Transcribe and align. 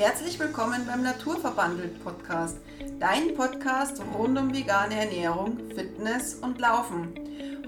Herzlich 0.00 0.40
willkommen 0.40 0.86
beim 0.86 1.02
Naturverbandelt 1.02 2.02
Podcast, 2.02 2.56
dein 2.98 3.34
Podcast 3.34 4.00
rund 4.16 4.38
um 4.38 4.50
vegane 4.50 4.94
Ernährung, 4.94 5.58
Fitness 5.74 6.36
und 6.36 6.58
Laufen. 6.58 7.12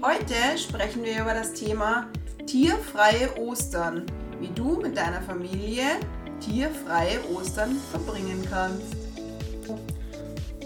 Heute 0.01 0.57
sprechen 0.57 1.03
wir 1.03 1.21
über 1.21 1.35
das 1.35 1.53
Thema 1.53 2.07
tierfreie 2.47 3.37
Ostern, 3.37 4.07
wie 4.39 4.47
du 4.47 4.81
mit 4.81 4.97
deiner 4.97 5.21
Familie 5.21 5.83
tierfreie 6.39 7.19
Ostern 7.35 7.75
verbringen 7.91 8.43
kannst. 8.49 8.95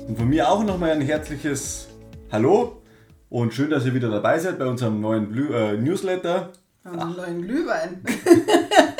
Und 0.07 0.17
von 0.17 0.29
mir 0.29 0.49
auch 0.49 0.63
nochmal 0.63 0.91
ein 0.91 1.01
herzliches 1.01 1.89
Hallo 2.31 2.81
und 3.27 3.53
schön, 3.53 3.71
dass 3.71 3.85
ihr 3.85 3.93
wieder 3.93 4.09
dabei 4.09 4.39
seid 4.39 4.57
bei 4.57 4.67
unserem 4.67 5.01
neuen 5.01 5.27
Blü 5.27 5.53
äh, 5.53 5.75
Newsletter. 5.75 6.53
Einen 6.85 7.17
neuen 7.17 7.41
Glühwein. 7.41 8.05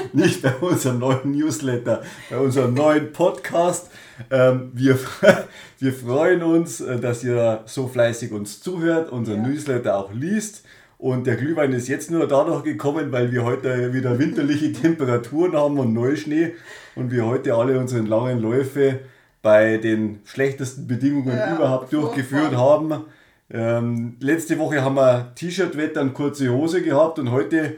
Nicht 0.12 0.42
bei 0.42 0.54
unserem 0.56 0.98
neuen 0.98 1.32
Newsletter, 1.32 2.02
bei 2.30 2.38
unserem 2.38 2.74
neuen 2.74 3.12
Podcast. 3.12 3.90
Ähm, 4.30 4.70
wir, 4.74 4.98
wir 5.78 5.92
freuen 5.92 6.42
uns, 6.42 6.80
äh, 6.80 6.98
dass 6.98 7.24
ihr 7.24 7.62
so 7.66 7.88
fleißig 7.88 8.32
uns 8.32 8.60
zuhört, 8.60 9.10
unseren 9.10 9.42
ja. 9.42 9.48
Newsletter 9.48 9.96
auch 9.96 10.12
liest. 10.12 10.64
Und 10.98 11.26
der 11.26 11.36
Glühwein 11.36 11.72
ist 11.72 11.88
jetzt 11.88 12.10
nur 12.10 12.28
dadurch 12.28 12.62
gekommen, 12.62 13.10
weil 13.10 13.32
wir 13.32 13.44
heute 13.44 13.94
wieder 13.94 14.18
winterliche 14.18 14.72
Temperaturen 14.80 15.56
haben 15.56 15.78
und 15.78 15.94
Neuschnee 15.94 16.54
und 16.94 17.10
wir 17.10 17.26
heute 17.26 17.54
alle 17.54 17.78
unsere 17.78 18.02
langen 18.02 18.40
Läufe 18.40 19.00
bei 19.42 19.78
den 19.78 20.20
schlechtesten 20.24 20.86
Bedingungen 20.86 21.36
ja, 21.36 21.56
überhaupt 21.56 21.92
durchgeführt 21.92 22.54
haben. 22.54 23.04
Ähm, 23.50 24.16
letzte 24.20 24.58
Woche 24.58 24.84
haben 24.84 24.96
wir 24.96 25.32
T-Shirt-Wetter 25.34 26.02
und 26.02 26.12
kurze 26.12 26.50
Hose 26.50 26.82
gehabt 26.82 27.18
und 27.18 27.30
heute 27.30 27.76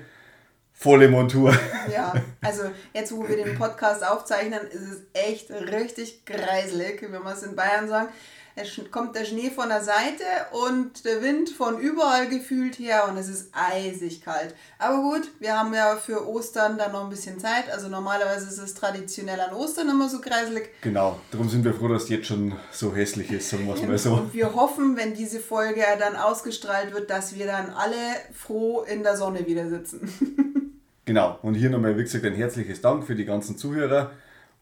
volle 0.73 1.09
Montur. 1.09 1.55
Ja, 1.93 2.15
also 2.41 2.65
jetzt, 2.93 3.13
wo 3.13 3.29
wir 3.29 3.37
den 3.37 3.57
Podcast 3.57 4.05
aufzeichnen, 4.07 4.61
ist 4.71 4.83
es 4.83 5.01
echt 5.13 5.51
richtig 5.51 6.25
greiselig, 6.25 7.03
wenn 7.03 7.23
wir 7.23 7.33
es 7.33 7.43
in 7.43 7.57
Bayern 7.57 7.89
sagen 7.89 8.09
es 8.55 8.69
kommt 8.91 9.17
der 9.17 9.25
Schnee 9.25 9.51
von 9.51 9.69
der 9.69 9.83
Seite 9.83 10.25
und 10.53 11.05
der 11.05 11.23
Wind 11.23 11.49
von 11.49 11.79
überall 11.79 12.29
gefühlt 12.29 12.79
her 12.79 13.07
und 13.09 13.17
es 13.17 13.29
ist 13.29 13.51
eisig 13.53 14.23
kalt. 14.23 14.55
Aber 14.79 15.01
gut, 15.01 15.31
wir 15.39 15.59
haben 15.59 15.73
ja 15.73 15.97
für 15.97 16.29
Ostern 16.29 16.77
dann 16.77 16.93
noch 16.93 17.05
ein 17.05 17.11
bisschen 17.11 17.39
Zeit. 17.39 17.71
Also 17.71 17.89
normalerweise 17.89 18.49
ist 18.49 18.59
es 18.59 18.75
traditionell 18.75 19.41
an 19.41 19.55
Ostern 19.55 19.89
immer 19.89 20.09
so 20.09 20.21
kreiselig. 20.21 20.69
Genau, 20.83 21.19
darum 21.31 21.49
sind 21.49 21.65
wir 21.65 21.73
froh, 21.73 21.89
dass 21.89 22.05
es 22.05 22.09
jetzt 22.11 22.27
schon 22.27 22.55
so 22.71 22.95
hässlich 22.95 23.31
ist, 23.31 23.49
sagen 23.49 23.67
wir 23.67 23.75
es 23.75 23.83
mal 23.83 23.99
so. 23.99 24.15
Und 24.15 24.35
wir 24.35 24.55
hoffen, 24.55 24.97
wenn 24.97 25.15
diese 25.15 25.41
Folge 25.41 25.83
dann 25.99 26.17
ausgestrahlt 26.17 26.93
wird, 26.93 27.09
dass 27.09 27.35
wir 27.35 27.47
dann 27.47 27.71
alle 27.71 27.97
froh 28.35 28.83
in 28.83 29.03
der 29.03 29.17
Sonne 29.17 29.47
wieder 29.47 29.69
sitzen. 29.69 30.59
genau, 31.05 31.39
und 31.43 31.55
hier 31.55 31.71
nochmal, 31.71 31.97
wie 31.97 32.03
gesagt, 32.03 32.25
ein 32.25 32.35
herzliches 32.35 32.81
Dank 32.81 33.05
für 33.05 33.15
die 33.15 33.25
ganzen 33.25 33.57
Zuhörer. 33.57 34.13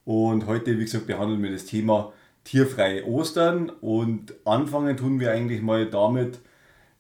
Und 0.04 0.46
heute, 0.46 0.78
wie 0.78 0.84
gesagt, 0.84 1.06
behandeln 1.06 1.42
wir 1.42 1.52
das 1.52 1.66
Thema 1.66 2.12
tierfreie 2.44 3.06
Ostern 3.06 3.70
und 3.80 4.34
anfangen 4.44 4.96
tun 4.96 5.20
wir 5.20 5.32
eigentlich 5.32 5.62
mal 5.62 5.86
damit, 5.86 6.38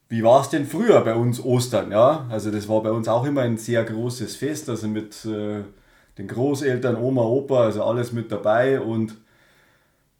wie 0.08 0.22
war 0.22 0.42
es 0.42 0.50
denn 0.50 0.66
früher 0.66 1.00
bei 1.02 1.14
uns 1.14 1.42
Ostern? 1.42 1.92
Ja, 1.92 2.26
also 2.30 2.50
das 2.50 2.68
war 2.68 2.82
bei 2.82 2.90
uns 2.90 3.08
auch 3.08 3.24
immer 3.24 3.42
ein 3.42 3.56
sehr 3.56 3.84
großes 3.84 4.36
Fest, 4.36 4.68
also 4.68 4.88
mit 4.88 5.24
äh, 5.24 5.62
den 6.18 6.28
Großeltern, 6.28 6.96
Oma, 6.96 7.22
Opa, 7.22 7.64
also 7.64 7.84
alles 7.84 8.12
mit 8.12 8.30
dabei 8.30 8.80
und 8.80 9.16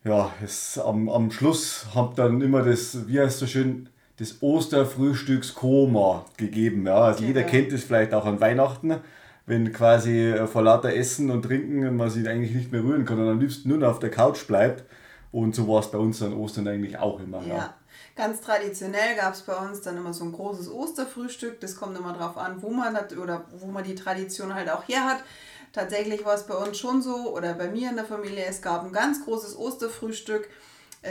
ja, 0.04 0.32
es, 0.42 0.78
am, 0.78 1.10
am 1.10 1.30
Schluss 1.30 1.86
habt 1.94 2.18
dann 2.18 2.40
immer 2.40 2.62
das, 2.62 3.06
wie 3.06 3.20
heißt 3.20 3.38
so 3.38 3.46
schön, 3.46 3.89
das 4.20 4.42
Osterfrühstückskoma 4.42 6.26
gegeben. 6.36 6.86
Ja, 6.86 6.98
also 6.98 7.24
jeder 7.24 7.40
genau. 7.40 7.52
kennt 7.52 7.72
es 7.72 7.84
vielleicht 7.84 8.12
auch 8.12 8.26
an 8.26 8.40
Weihnachten, 8.40 9.00
wenn 9.46 9.72
quasi 9.72 10.28
äh, 10.28 10.46
vor 10.46 10.62
lauter 10.62 10.94
Essen 10.94 11.30
und 11.30 11.42
Trinken 11.42 11.96
man 11.96 12.10
sich 12.10 12.28
eigentlich 12.28 12.54
nicht 12.54 12.70
mehr 12.70 12.82
rühren 12.82 13.06
kann 13.06 13.18
und 13.18 13.28
am 13.28 13.40
liebsten 13.40 13.70
nur 13.70 13.78
noch 13.78 13.88
auf 13.88 13.98
der 13.98 14.10
Couch 14.10 14.46
bleibt. 14.46 14.84
Und 15.32 15.54
so 15.54 15.66
war 15.68 15.80
es 15.80 15.90
bei 15.90 15.98
uns 15.98 16.22
an 16.22 16.34
Ostern 16.34 16.68
eigentlich 16.68 16.98
auch 16.98 17.18
immer. 17.18 17.42
Ja. 17.42 17.54
ja. 17.56 17.74
Ganz 18.14 18.40
traditionell 18.42 19.16
gab 19.16 19.32
es 19.32 19.42
bei 19.42 19.56
uns 19.56 19.80
dann 19.80 19.96
immer 19.96 20.12
so 20.12 20.24
ein 20.24 20.32
großes 20.32 20.70
Osterfrühstück. 20.70 21.60
Das 21.60 21.76
kommt 21.76 21.96
immer 21.96 22.12
darauf 22.12 22.36
an, 22.36 22.60
wo 22.60 22.68
man 22.68 22.94
hat 22.94 23.16
oder 23.16 23.44
wo 23.58 23.68
man 23.68 23.84
die 23.84 23.94
Tradition 23.94 24.54
halt 24.54 24.68
auch 24.68 24.86
her 24.86 25.06
hat. 25.06 25.22
Tatsächlich 25.72 26.24
war 26.24 26.34
es 26.34 26.42
bei 26.42 26.54
uns 26.54 26.76
schon 26.76 27.00
so 27.00 27.34
oder 27.34 27.54
bei 27.54 27.68
mir 27.68 27.88
in 27.90 27.96
der 27.96 28.04
Familie, 28.04 28.44
es 28.44 28.60
gab 28.60 28.84
ein 28.84 28.92
ganz 28.92 29.24
großes 29.24 29.56
Osterfrühstück 29.56 30.48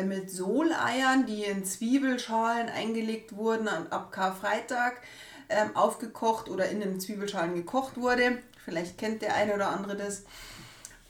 mit 0.06 0.30
Soleiern, 0.30 1.26
die 1.26 1.44
in 1.44 1.66
Zwiebelschalen 1.66 2.70
eingelegt 2.70 3.36
wurden 3.36 3.68
und 3.68 3.92
ab 3.92 4.12
Karfreitag 4.12 5.02
ähm, 5.50 5.76
aufgekocht 5.76 6.50
oder 6.50 6.70
in 6.70 6.80
den 6.80 7.00
Zwiebelschalen 7.00 7.56
gekocht 7.56 7.98
wurde. 7.98 8.38
Vielleicht 8.64 8.98
kennt 8.98 9.24
der 9.24 9.36
eine 9.36 9.56
oder 9.56 9.70
andere 9.70 9.96
das. 9.96 10.24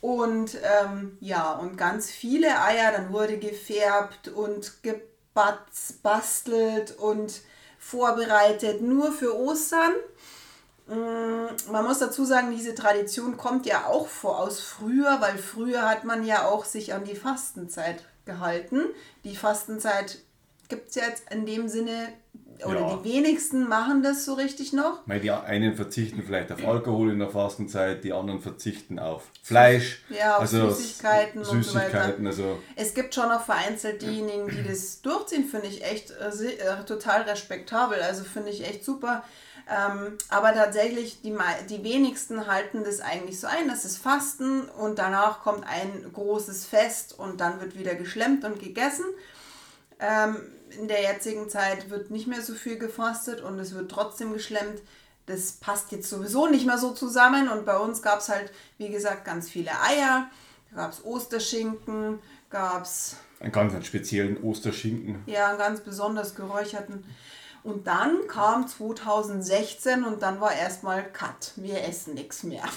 Und 0.02 0.58
ähm, 0.82 1.18
ja, 1.20 1.52
und 1.52 1.78
ganz 1.78 2.10
viele 2.10 2.62
Eier, 2.62 2.94
dann 2.94 3.12
wurde 3.12 3.38
gefärbt 3.38 4.30
und 4.30 4.82
gebastelt 4.82 6.98
und 6.98 7.42
vorbereitet, 7.78 8.82
nur 8.82 9.12
für 9.12 9.38
Ostern. 9.38 9.92
Mm, 10.88 11.72
man 11.72 11.86
muss 11.86 12.00
dazu 12.00 12.24
sagen, 12.24 12.52
diese 12.52 12.76
Tradition 12.76 13.36
kommt 13.36 13.66
ja 13.66 13.88
auch 13.88 14.08
vor 14.08 14.40
aus 14.40 14.62
früher, 14.62 15.20
weil 15.20 15.38
früher 15.38 15.90
hat 15.90 16.06
man 16.06 16.24
ja 16.24 16.48
auch 16.48 16.64
sich 16.64 16.94
an 16.94 17.04
die 17.04 17.16
Fastenzeit 17.16 18.06
gehalten. 18.30 18.82
Die 19.24 19.36
Fastenzeit 19.36 20.20
gibt 20.70 20.90
es 20.90 20.96
jetzt 20.96 21.32
in 21.32 21.46
dem 21.46 21.68
Sinne 21.68 22.10
oder 22.66 22.82
ja. 22.82 22.96
die 22.98 23.10
wenigsten 23.10 23.68
machen 23.68 24.04
das 24.04 24.26
so 24.26 24.34
richtig 24.34 24.74
noch. 24.74 25.00
Weil 25.06 25.22
die 25.22 25.32
einen 25.32 25.76
verzichten 25.76 26.22
vielleicht 26.24 26.52
auf 26.52 26.66
Alkohol 26.66 27.12
in 27.12 27.20
der 27.20 27.30
Fastenzeit, 27.30 28.04
die 28.04 28.12
anderen 28.12 28.42
verzichten 28.42 29.00
auf 29.00 29.24
Fleisch, 29.42 30.04
ja, 30.10 30.36
auf 30.36 30.42
also 30.42 30.70
Süßigkeiten, 30.70 31.44
Süßigkeiten 31.44 32.28
und 32.28 32.34
so 32.34 32.44
weiter. 32.44 32.54
Also 32.54 32.60
es 32.76 32.94
gibt 32.94 33.16
schon 33.16 33.30
noch 33.30 33.44
vereinzelt 33.44 34.02
diejenigen, 34.02 34.50
die 34.50 34.64
das 34.68 35.02
durchziehen, 35.02 35.46
finde 35.46 35.68
ich 35.68 35.84
echt 35.84 36.12
äh, 36.12 36.26
äh, 36.26 36.86
total 36.86 37.22
respektabel. 37.22 38.02
Also 38.02 38.24
finde 38.24 38.50
ich 38.50 38.68
echt 38.68 38.84
super. 38.84 39.24
Ähm, 39.70 40.18
aber 40.30 40.54
tatsächlich, 40.54 41.22
die, 41.22 41.38
die 41.70 41.84
wenigsten 41.84 42.48
halten 42.48 42.84
das 42.84 43.02
eigentlich 43.02 43.40
so 43.40 43.46
ein. 43.46 43.68
Das 43.68 43.86
ist 43.86 43.98
Fasten 43.98 44.62
und 44.62 44.98
danach 44.98 45.42
kommt 45.42 45.64
ein 45.68 46.12
großes 46.12 46.66
Fest 46.66 47.18
und 47.18 47.40
dann 47.40 47.62
wird 47.62 47.78
wieder 47.78 47.94
geschlemmt 47.94 48.44
und 48.46 48.60
gegessen. 48.60 49.06
Ähm, 50.00 50.38
in 50.72 50.88
der 50.88 51.02
jetzigen 51.02 51.50
Zeit 51.50 51.92
wird 51.92 52.10
nicht 52.10 52.26
mehr 52.26 52.42
so 52.42 52.54
viel 52.54 52.80
gefastet 52.80 53.42
und 53.42 53.60
es 53.60 53.76
wird 53.76 53.92
trotzdem 53.92 54.34
geschlemmt. 54.34 54.82
Das 55.28 55.52
passt 55.52 55.92
jetzt 55.92 56.10
sowieso 56.10 56.48
nicht 56.48 56.66
mehr 56.66 56.80
so 56.80 56.92
zusammen. 56.92 57.48
Und 57.50 57.66
bei 57.66 57.78
uns 57.78 58.02
gab 58.02 58.20
es 58.20 58.30
halt, 58.30 58.52
wie 58.80 58.90
gesagt, 58.90 59.24
ganz 59.26 59.50
viele 59.50 59.72
Eier. 59.82 60.30
Gab 60.74 60.92
es 60.92 61.06
Osterschinken, 61.06 62.20
gab 62.50 62.84
es. 62.84 63.18
Einen 63.40 63.52
ganz 63.52 63.74
einen 63.74 63.84
speziellen 63.84 64.42
Osterschinken. 64.42 65.22
Ja, 65.28 65.50
einen 65.50 65.60
ganz 65.60 65.82
besonders 65.82 66.34
geräucherten. 66.34 67.04
Und 67.64 67.88
dann 67.88 68.28
kam 68.28 68.68
2016 68.68 70.04
und 70.04 70.22
dann 70.22 70.40
war 70.40 70.54
erstmal 70.54 71.04
Cut. 71.12 71.54
Wir 71.56 71.84
essen 71.84 72.14
nichts 72.14 72.44
mehr. 72.44 72.64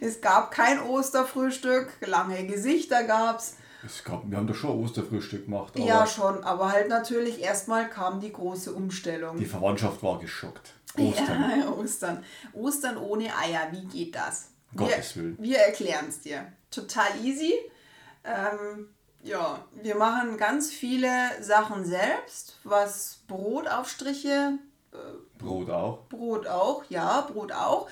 Es 0.00 0.20
gab 0.20 0.52
kein 0.52 0.80
Osterfrühstück, 0.80 1.88
lange 2.06 2.46
Gesichter 2.46 3.02
gab 3.02 3.40
es. 3.40 3.56
Gab, 4.04 4.22
wir 4.30 4.36
haben 4.38 4.46
doch 4.46 4.54
schon 4.54 4.78
Osterfrühstück 4.80 5.46
gemacht. 5.46 5.76
ja, 5.76 6.06
schon, 6.06 6.44
aber 6.44 6.70
halt 6.70 6.88
natürlich 6.88 7.40
erstmal 7.42 7.90
kam 7.90 8.20
die 8.20 8.32
große 8.32 8.72
Umstellung. 8.72 9.38
Die 9.38 9.44
Verwandtschaft 9.44 10.04
war 10.04 10.20
geschockt. 10.20 10.72
Ostern. 10.96 11.60
Ja, 11.60 11.68
Ostern. 11.76 12.24
Ostern 12.52 12.96
ohne 12.96 13.36
Eier, 13.36 13.68
wie 13.72 13.86
geht 13.86 14.14
das? 14.14 14.50
Gottes 14.76 15.16
Willen. 15.16 15.36
Wir 15.40 15.58
erklären 15.58 16.06
es 16.08 16.20
dir. 16.20 16.52
Total 16.70 17.08
easy. 17.24 17.54
Ähm, 18.24 18.88
ja, 19.22 19.64
wir 19.74 19.96
machen 19.96 20.36
ganz 20.36 20.70
viele 20.70 21.10
Sachen 21.40 21.84
selbst, 21.84 22.58
was 22.64 23.20
Brotaufstriche. 23.26 24.58
Äh, 24.92 24.96
Brot 25.38 25.70
auch. 25.70 26.06
Brot 26.08 26.46
auch, 26.46 26.84
ja, 26.88 27.22
Brot 27.22 27.52
auch. 27.52 27.88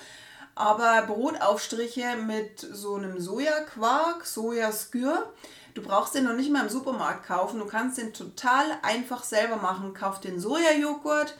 Aber 0.55 1.03
Brotaufstriche 1.07 2.15
mit 2.15 2.59
so 2.59 2.95
einem 2.95 3.19
Sojaquark, 3.19 4.25
Sojaskür 4.25 5.33
Du 5.75 5.81
brauchst 5.81 6.15
den 6.15 6.23
noch 6.23 6.33
nicht 6.33 6.49
mal 6.49 6.63
im 6.63 6.69
Supermarkt 6.69 7.27
kaufen. 7.27 7.59
Du 7.59 7.65
kannst 7.65 7.97
den 7.97 8.13
total 8.13 8.63
einfach 8.81 9.23
selber 9.23 9.57
machen. 9.57 9.93
Kauf 9.93 10.21
den 10.21 10.39
Sojajoghurt, 10.39 11.35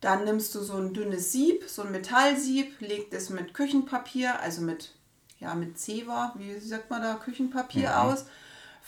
dann 0.00 0.24
nimmst 0.24 0.54
du 0.54 0.60
so 0.60 0.78
ein 0.78 0.94
dünnes 0.94 1.30
Sieb, 1.30 1.64
so 1.68 1.82
ein 1.82 1.92
Metallsieb, 1.92 2.80
leg 2.80 3.10
das 3.10 3.28
mit 3.28 3.52
Küchenpapier, 3.52 4.40
also 4.40 4.62
mit, 4.62 4.92
ja, 5.40 5.54
mit 5.54 5.78
Zewa, 5.78 6.32
wie 6.36 6.58
sagt 6.58 6.88
man 6.88 7.02
da, 7.02 7.14
Küchenpapier 7.16 7.90
mhm. 7.90 7.94
aus. 7.96 8.24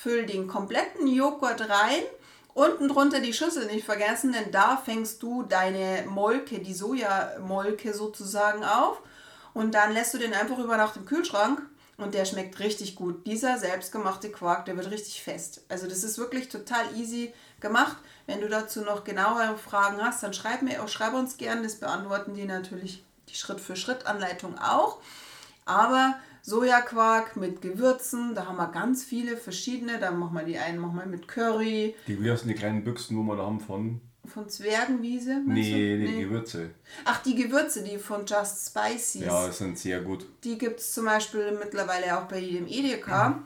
Füll 0.01 0.27
den 0.27 0.47
kompletten 0.47 1.09
Joghurt 1.09 1.61
rein. 1.69 2.03
Unten 2.55 2.87
drunter 2.87 3.19
die 3.19 3.33
Schüssel 3.33 3.67
nicht 3.67 3.85
vergessen, 3.85 4.33
denn 4.33 4.53
da 4.53 4.77
fängst 4.77 5.21
du 5.25 5.43
deine 5.43 6.05
Molke, 6.09 6.61
die 6.61 6.73
Sojamolke 6.73 7.93
sozusagen 7.93 8.65
auf. 8.65 9.03
Und 9.55 9.75
dann 9.75 9.93
lässt 9.93 10.15
du 10.15 10.19
den 10.19 10.35
einfach 10.35 10.59
über 10.59 10.77
Nacht 10.77 10.97
im 10.97 11.05
Kühlschrank 11.05 11.63
und 11.97 12.15
der 12.15 12.27
schmeckt 12.27 12.61
richtig 12.61 12.95
gut. 12.95 13.27
Dieser 13.27 13.59
selbstgemachte 13.59 14.31
Quark, 14.31 14.67
der 14.67 14.77
wird 14.77 14.89
richtig 14.93 15.21
fest. 15.21 15.63
Also 15.69 15.89
das 15.89 16.05
ist 16.05 16.17
wirklich 16.17 16.49
total 16.49 16.85
easy 16.97 17.35
gemacht. 17.59 17.97
Wenn 18.27 18.41
du 18.41 18.49
dazu 18.49 18.83
noch 18.83 19.03
genauere 19.03 19.59
Fragen 19.59 20.01
hast, 20.01 20.23
dann 20.23 20.33
schreib 20.33 20.63
mir 20.63 20.81
auch, 20.81 20.89
schreib 20.89 21.15
uns 21.15 21.39
gerne, 21.39 21.63
das 21.63 21.75
beantworten 21.75 22.35
die 22.35 22.45
natürlich 22.45 23.05
die 23.29 23.35
Schritt-für-Schritt-Anleitung 23.35 24.59
auch. 24.59 25.01
Aber 25.65 26.15
Sojaquark 26.43 27.37
mit 27.37 27.61
Gewürzen, 27.61 28.35
da 28.35 28.47
haben 28.47 28.57
wir 28.57 28.69
ganz 28.69 29.05
viele 29.05 29.37
verschiedene. 29.37 29.99
Da 29.99 30.11
machen 30.11 30.35
wir 30.35 30.45
die 30.45 30.59
einen 30.59 30.79
machen 30.79 30.99
wir 30.99 31.07
mit 31.07 31.29
Curry. 31.29 31.95
Die, 32.07 32.23
wie 32.23 32.31
heißen 32.31 32.49
die 32.49 32.55
kleinen 32.55 32.85
Büchsen, 32.85 33.17
wo 33.17 33.23
wir 33.23 33.37
da 33.37 33.45
haben 33.45 33.61
von? 33.61 34.01
Von 34.25 34.49
Zwergenwiese? 34.49 35.41
Nee, 35.47 35.97
nee, 35.97 36.11
nee, 36.11 36.23
Gewürze. 36.23 36.71
Ach, 37.05 37.23
die 37.23 37.35
Gewürze, 37.35 37.83
die 37.83 37.99
von 37.99 38.27
Just 38.27 38.67
Spices. 38.67 39.23
Ja, 39.23 39.51
sind 39.51 39.79
sehr 39.79 40.01
gut. 40.01 40.27
Die 40.45 40.59
gibt 40.59 40.81
es 40.81 40.93
zum 40.93 41.07
Beispiel 41.07 41.57
mittlerweile 41.59 42.19
auch 42.19 42.25
bei 42.25 42.39
jedem 42.39 42.67
Edeka. 42.67 43.43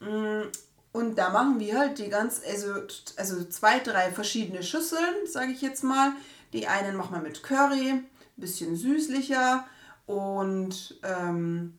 Mhm. 0.00 0.44
Und 0.92 1.16
da 1.16 1.30
machen 1.30 1.58
wir 1.58 1.78
halt 1.78 1.98
die 1.98 2.08
ganz, 2.08 2.42
also, 2.46 2.74
also 3.16 3.44
zwei, 3.44 3.78
drei 3.78 4.10
verschiedene 4.10 4.62
Schüsseln, 4.62 5.26
sage 5.26 5.52
ich 5.52 5.62
jetzt 5.62 5.82
mal. 5.82 6.12
Die 6.52 6.66
einen 6.66 6.96
machen 6.96 7.16
wir 7.16 7.22
mit 7.22 7.42
Curry, 7.42 8.02
bisschen 8.36 8.76
süßlicher 8.76 9.66
und 10.06 11.00
ähm, 11.02 11.78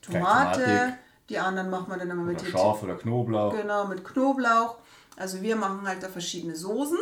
Tomate. 0.00 0.94
Die 1.28 1.38
anderen 1.38 1.68
machen 1.70 1.90
wir 1.90 1.98
dann 1.98 2.10
immer 2.10 2.22
mit 2.22 2.40
Schaf 2.40 2.82
oder 2.82 2.96
Knoblauch. 2.96 3.54
Genau, 3.54 3.86
mit 3.86 4.04
Knoblauch. 4.04 4.78
Also 5.16 5.42
wir 5.42 5.56
machen 5.56 5.86
halt 5.86 6.02
da 6.02 6.08
verschiedene 6.08 6.56
Soßen. 6.56 6.98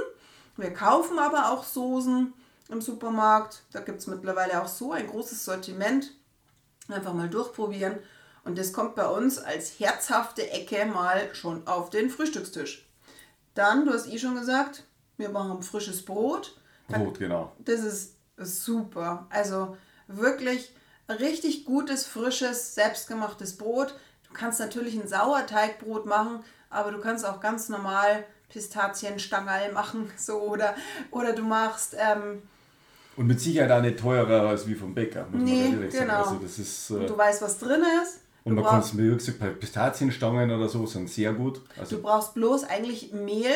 Wir 0.56 0.72
kaufen 0.72 1.18
aber 1.18 1.52
auch 1.52 1.64
Soßen 1.64 2.32
im 2.68 2.80
Supermarkt. 2.80 3.62
Da 3.72 3.80
gibt 3.80 4.00
es 4.00 4.06
mittlerweile 4.06 4.62
auch 4.62 4.68
so 4.68 4.92
ein 4.92 5.06
großes 5.06 5.44
Sortiment. 5.44 6.12
Einfach 6.88 7.12
mal 7.12 7.28
durchprobieren. 7.28 7.98
Und 8.44 8.58
das 8.58 8.72
kommt 8.72 8.94
bei 8.94 9.06
uns 9.06 9.38
als 9.38 9.78
herzhafte 9.78 10.50
Ecke 10.50 10.86
mal 10.86 11.34
schon 11.34 11.66
auf 11.66 11.90
den 11.90 12.10
Frühstückstisch. 12.10 12.88
Dann, 13.54 13.84
du 13.84 13.92
hast 13.92 14.06
eh 14.06 14.18
schon 14.18 14.34
gesagt, 14.34 14.84
wir 15.16 15.28
machen 15.28 15.62
frisches 15.62 16.04
Brot. 16.04 16.56
Brot, 16.88 17.18
genau. 17.18 17.52
Das 17.58 17.80
ist 17.80 18.16
super. 18.36 19.26
Also 19.30 19.76
wirklich 20.06 20.72
richtig 21.08 21.64
gutes, 21.64 22.06
frisches, 22.06 22.74
selbstgemachtes 22.74 23.56
Brot. 23.56 23.94
Du 24.28 24.34
kannst 24.34 24.60
natürlich 24.60 24.94
ein 24.94 25.08
Sauerteigbrot 25.08 26.06
machen, 26.06 26.40
aber 26.70 26.92
du 26.92 27.00
kannst 27.00 27.24
auch 27.24 27.40
ganz 27.40 27.68
normal 27.68 28.24
Pistazienstangerl 28.48 29.72
machen, 29.72 30.10
so 30.16 30.40
oder, 30.40 30.74
oder 31.10 31.32
du 31.32 31.42
machst. 31.42 31.96
Ähm, 31.98 32.42
und 33.16 33.26
mit 33.26 33.40
Sicherheit 33.40 33.70
auch 33.70 33.80
nicht 33.80 33.98
teurer 33.98 34.48
als 34.48 34.66
wie 34.66 34.74
vom 34.74 34.94
Bäcker, 34.94 35.26
muss 35.30 35.42
nee, 35.42 35.70
man 35.70 35.88
genau. 35.88 35.90
sagen. 35.90 36.10
Also 36.10 36.34
das 36.42 36.58
ist, 36.58 36.90
äh, 36.90 36.94
und 36.94 37.10
du 37.10 37.16
weißt, 37.16 37.42
was 37.42 37.58
drin 37.58 37.82
ist. 38.02 38.20
Und 38.44 38.54
man 38.54 38.64
kann 38.64 38.80
es 38.80 38.92
mir 38.92 39.12
gesagt, 39.16 39.40
bei 39.40 39.48
Pistazienstangen 39.48 40.50
oder 40.52 40.68
so 40.68 40.86
sind 40.86 41.10
sehr 41.10 41.32
gut. 41.32 41.62
Also 41.80 41.96
du 41.96 42.02
brauchst 42.02 42.34
bloß 42.34 42.62
eigentlich 42.62 43.12
Mehl, 43.12 43.54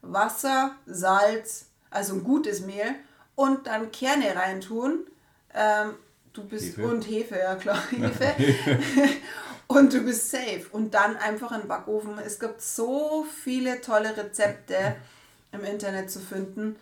Wasser, 0.00 0.72
Salz, 0.84 1.66
also 1.90 2.14
ein 2.14 2.24
gutes 2.24 2.62
Mehl 2.62 2.96
und 3.36 3.68
dann 3.68 3.92
Kerne 3.92 4.34
reintun. 4.34 5.06
Ähm, 5.54 5.90
du 6.32 6.44
bist 6.44 6.76
Hefe. 6.76 6.86
und 6.86 7.02
Hefe, 7.02 7.38
ja 7.38 7.54
klar, 7.56 7.82
Hefe. 7.90 8.34
und 9.66 9.92
du 9.92 10.00
bist 10.02 10.30
safe. 10.30 10.66
Und 10.72 10.94
dann 10.94 11.16
einfach 11.16 11.52
in 11.52 11.60
den 11.60 11.68
Backofen. 11.68 12.18
Es 12.18 12.38
gibt 12.38 12.60
so 12.60 13.26
viele 13.42 13.80
tolle 13.80 14.16
Rezepte 14.16 14.96
im 15.52 15.64
Internet 15.64 16.10
zu 16.10 16.20
finden. 16.20 16.76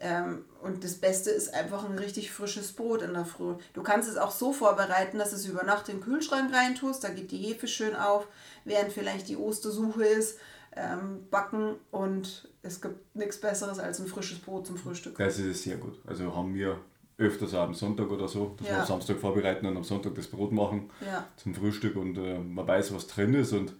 Ähm, 0.00 0.44
und 0.60 0.84
das 0.84 0.96
Beste 0.96 1.30
ist 1.30 1.54
einfach 1.54 1.84
ein 1.84 1.98
richtig 1.98 2.30
frisches 2.30 2.72
Brot 2.72 3.02
in 3.02 3.14
der 3.14 3.24
Früh. 3.24 3.54
Du 3.72 3.82
kannst 3.82 4.08
es 4.08 4.16
auch 4.16 4.32
so 4.32 4.52
vorbereiten, 4.52 5.18
dass 5.18 5.30
du 5.30 5.36
es 5.36 5.46
über 5.46 5.62
Nacht 5.62 5.88
in 5.88 5.96
den 5.96 6.04
Kühlschrank 6.04 6.52
reintust. 6.52 7.04
Da 7.04 7.08
geht 7.10 7.30
die 7.30 7.38
Hefe 7.38 7.68
schön 7.68 7.94
auf, 7.94 8.26
während 8.64 8.92
vielleicht 8.92 9.28
die 9.28 9.36
Ostersuche 9.36 10.04
ist. 10.04 10.38
Ähm, 10.76 11.28
backen 11.30 11.76
und 11.92 12.48
es 12.62 12.80
gibt 12.80 13.14
nichts 13.14 13.40
Besseres 13.40 13.78
als 13.78 14.00
ein 14.00 14.08
frisches 14.08 14.40
Brot 14.40 14.66
zum 14.66 14.76
Frühstück. 14.76 15.16
Das 15.16 15.38
ist 15.38 15.62
sehr 15.62 15.76
gut. 15.76 16.00
Also 16.04 16.34
haben 16.34 16.52
wir 16.52 16.80
öfters 17.18 17.54
auch 17.54 17.64
am 17.64 17.74
Sonntag 17.74 18.10
oder 18.10 18.28
so, 18.28 18.54
dass 18.58 18.66
ja. 18.66 18.74
wir 18.74 18.80
am 18.80 18.86
Samstag 18.86 19.18
vorbereiten 19.18 19.66
und 19.66 19.76
am 19.76 19.84
Sonntag 19.84 20.14
das 20.14 20.26
Brot 20.26 20.52
machen 20.52 20.90
ja. 21.04 21.26
zum 21.36 21.54
Frühstück 21.54 21.96
und 21.96 22.18
äh, 22.18 22.38
man 22.38 22.66
weiß, 22.66 22.94
was 22.94 23.06
drin 23.06 23.34
ist 23.34 23.52
und 23.52 23.74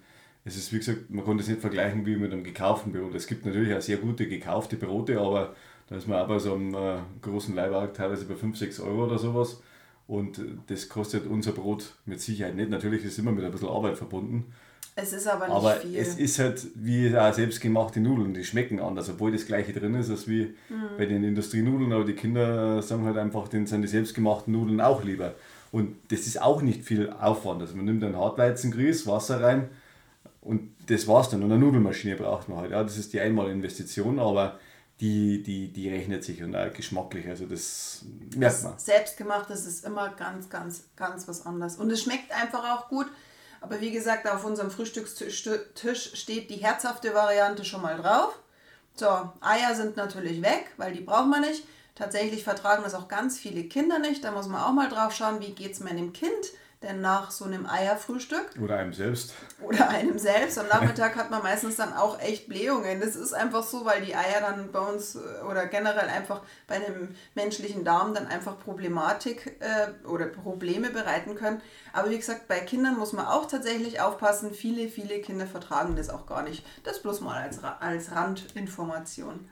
es 0.44 0.56
ist 0.56 0.72
wie 0.72 0.78
gesagt, 0.78 1.10
man 1.10 1.24
kann 1.24 1.38
das 1.38 1.48
nicht 1.48 1.60
vergleichen 1.60 2.04
wie 2.06 2.16
mit 2.16 2.32
einem 2.32 2.44
gekauften 2.44 2.92
Brot. 2.92 3.14
Es 3.14 3.26
gibt 3.26 3.46
natürlich 3.46 3.74
auch 3.74 3.80
sehr 3.80 3.96
gute 3.96 4.28
gekaufte 4.28 4.76
Brote, 4.76 5.18
aber 5.18 5.54
da 5.88 5.96
ist 5.96 6.06
man 6.06 6.18
auch 6.20 6.28
bei 6.28 6.38
so 6.38 6.54
einem 6.54 6.74
äh, 6.74 6.98
großen 7.22 7.54
Leihwagen 7.54 7.94
teilweise 7.94 8.26
bei 8.26 8.34
5, 8.34 8.56
6 8.56 8.80
Euro 8.80 9.04
oder 9.06 9.18
sowas 9.18 9.62
und 10.06 10.40
das 10.66 10.88
kostet 10.88 11.26
unser 11.26 11.52
Brot 11.52 11.94
mit 12.04 12.20
Sicherheit 12.20 12.54
nicht. 12.54 12.70
Natürlich 12.70 13.04
ist 13.04 13.12
es 13.12 13.18
immer 13.18 13.32
mit 13.32 13.44
ein 13.44 13.50
bisschen 13.50 13.68
Arbeit 13.68 13.96
verbunden. 13.96 14.52
Es 14.96 15.12
ist 15.12 15.26
aber 15.26 15.48
nicht 15.48 15.56
aber 15.56 15.72
viel. 15.72 15.98
es 15.98 16.16
ist 16.16 16.38
halt 16.38 16.66
wie 16.76 17.08
selbstgemachte 17.08 18.00
Nudeln, 18.00 18.32
die 18.32 18.44
schmecken 18.44 18.78
anders, 18.78 19.08
obwohl 19.08 19.32
das 19.32 19.46
gleiche 19.46 19.72
drin 19.72 19.94
ist 19.96 20.08
als 20.08 20.28
wie 20.28 20.54
mhm. 20.68 20.96
bei 20.96 21.06
den 21.06 21.24
Industrienudeln, 21.24 21.92
aber 21.92 22.04
die 22.04 22.12
Kinder 22.12 22.80
sagen 22.80 23.04
halt 23.04 23.16
einfach, 23.16 23.48
denen 23.48 23.66
sind 23.66 23.82
die 23.82 23.88
selbstgemachten 23.88 24.52
Nudeln 24.52 24.80
auch 24.80 25.02
lieber. 25.02 25.34
Und 25.72 25.96
das 26.12 26.28
ist 26.28 26.40
auch 26.40 26.62
nicht 26.62 26.84
viel 26.84 27.10
Aufwand. 27.10 27.60
Also 27.60 27.74
man 27.74 27.86
nimmt 27.86 28.04
einen 28.04 28.16
Hartweizengrieß, 28.16 29.08
Wasser 29.08 29.42
rein 29.42 29.68
und 30.40 30.70
das 30.86 31.08
war's 31.08 31.30
dann. 31.30 31.42
Und 31.42 31.50
eine 31.50 31.58
Nudelmaschine 31.58 32.14
braucht 32.14 32.48
man 32.48 32.58
halt. 32.58 32.70
Ja, 32.70 32.84
das 32.84 32.96
ist 32.96 33.12
die 33.12 33.20
Einmalinvestition, 33.20 34.20
aber 34.20 34.60
die, 35.00 35.42
die, 35.42 35.72
die 35.72 35.88
rechnet 35.88 36.22
sich 36.22 36.42
und 36.44 36.54
auch 36.54 36.72
geschmacklich. 36.72 37.26
Also 37.26 37.46
das 37.46 38.04
merkt 38.36 38.62
man. 38.62 38.78
Selbstgemacht, 38.78 39.50
das 39.50 39.66
ist 39.66 39.84
immer 39.84 40.10
ganz, 40.10 40.48
ganz, 40.48 40.84
ganz 40.94 41.26
was 41.26 41.44
anderes. 41.44 41.76
Und 41.76 41.90
es 41.90 42.02
schmeckt 42.02 42.30
einfach 42.30 42.62
auch 42.78 42.88
gut. 42.88 43.06
Aber 43.64 43.80
wie 43.80 43.92
gesagt, 43.92 44.28
auf 44.28 44.44
unserem 44.44 44.70
Frühstückstisch 44.70 45.48
steht 46.12 46.50
die 46.50 46.56
herzhafte 46.56 47.14
Variante 47.14 47.64
schon 47.64 47.80
mal 47.80 47.96
drauf. 47.96 48.38
So, 48.94 49.06
Eier 49.40 49.74
sind 49.74 49.96
natürlich 49.96 50.42
weg, 50.42 50.66
weil 50.76 50.92
die 50.92 51.00
braucht 51.00 51.28
man 51.28 51.40
nicht. 51.40 51.66
Tatsächlich 51.94 52.44
vertragen 52.44 52.82
das 52.82 52.94
auch 52.94 53.08
ganz 53.08 53.38
viele 53.38 53.64
Kinder 53.64 53.98
nicht. 53.98 54.22
Da 54.22 54.32
muss 54.32 54.48
man 54.48 54.60
auch 54.60 54.74
mal 54.74 54.90
drauf 54.90 55.14
schauen, 55.14 55.40
wie 55.40 55.52
geht 55.52 55.72
es 55.72 55.80
meinem 55.80 56.12
Kind 56.12 56.52
denn 56.84 57.00
nach 57.00 57.30
so 57.30 57.44
einem 57.44 57.66
Eierfrühstück. 57.66 58.50
Oder 58.62 58.76
einem 58.76 58.92
selbst. 58.92 59.34
Oder 59.60 59.88
einem 59.88 60.18
selbst. 60.18 60.58
Am 60.58 60.66
Nachmittag 60.72 61.16
hat 61.16 61.30
man 61.30 61.42
meistens 61.42 61.76
dann 61.76 61.92
auch 61.92 62.20
echt 62.20 62.48
Blähungen. 62.48 63.00
Das 63.00 63.16
ist 63.16 63.32
einfach 63.32 63.62
so, 63.62 63.84
weil 63.84 64.02
die 64.04 64.14
Eier 64.14 64.40
dann 64.40 64.70
bei 64.70 64.78
uns 64.78 65.16
äh, 65.16 65.18
oder 65.48 65.66
generell 65.66 66.08
einfach 66.08 66.42
bei 66.66 66.76
einem 66.76 67.14
menschlichen 67.34 67.84
Darm 67.84 68.14
dann 68.14 68.26
einfach 68.26 68.58
Problematik 68.58 69.58
äh, 69.60 70.06
oder 70.06 70.26
Probleme 70.26 70.90
bereiten 70.90 71.34
können. 71.34 71.60
Aber 71.92 72.10
wie 72.10 72.18
gesagt, 72.18 72.46
bei 72.46 72.60
Kindern 72.60 72.98
muss 72.98 73.12
man 73.12 73.26
auch 73.26 73.46
tatsächlich 73.46 74.00
aufpassen. 74.00 74.52
Viele, 74.52 74.88
viele 74.88 75.20
Kinder 75.20 75.46
vertragen 75.46 75.96
das 75.96 76.10
auch 76.10 76.26
gar 76.26 76.42
nicht. 76.42 76.64
Das 76.84 77.02
bloß 77.02 77.20
mal 77.20 77.42
als, 77.42 77.58
als 77.62 78.12
Randinformation. 78.12 79.48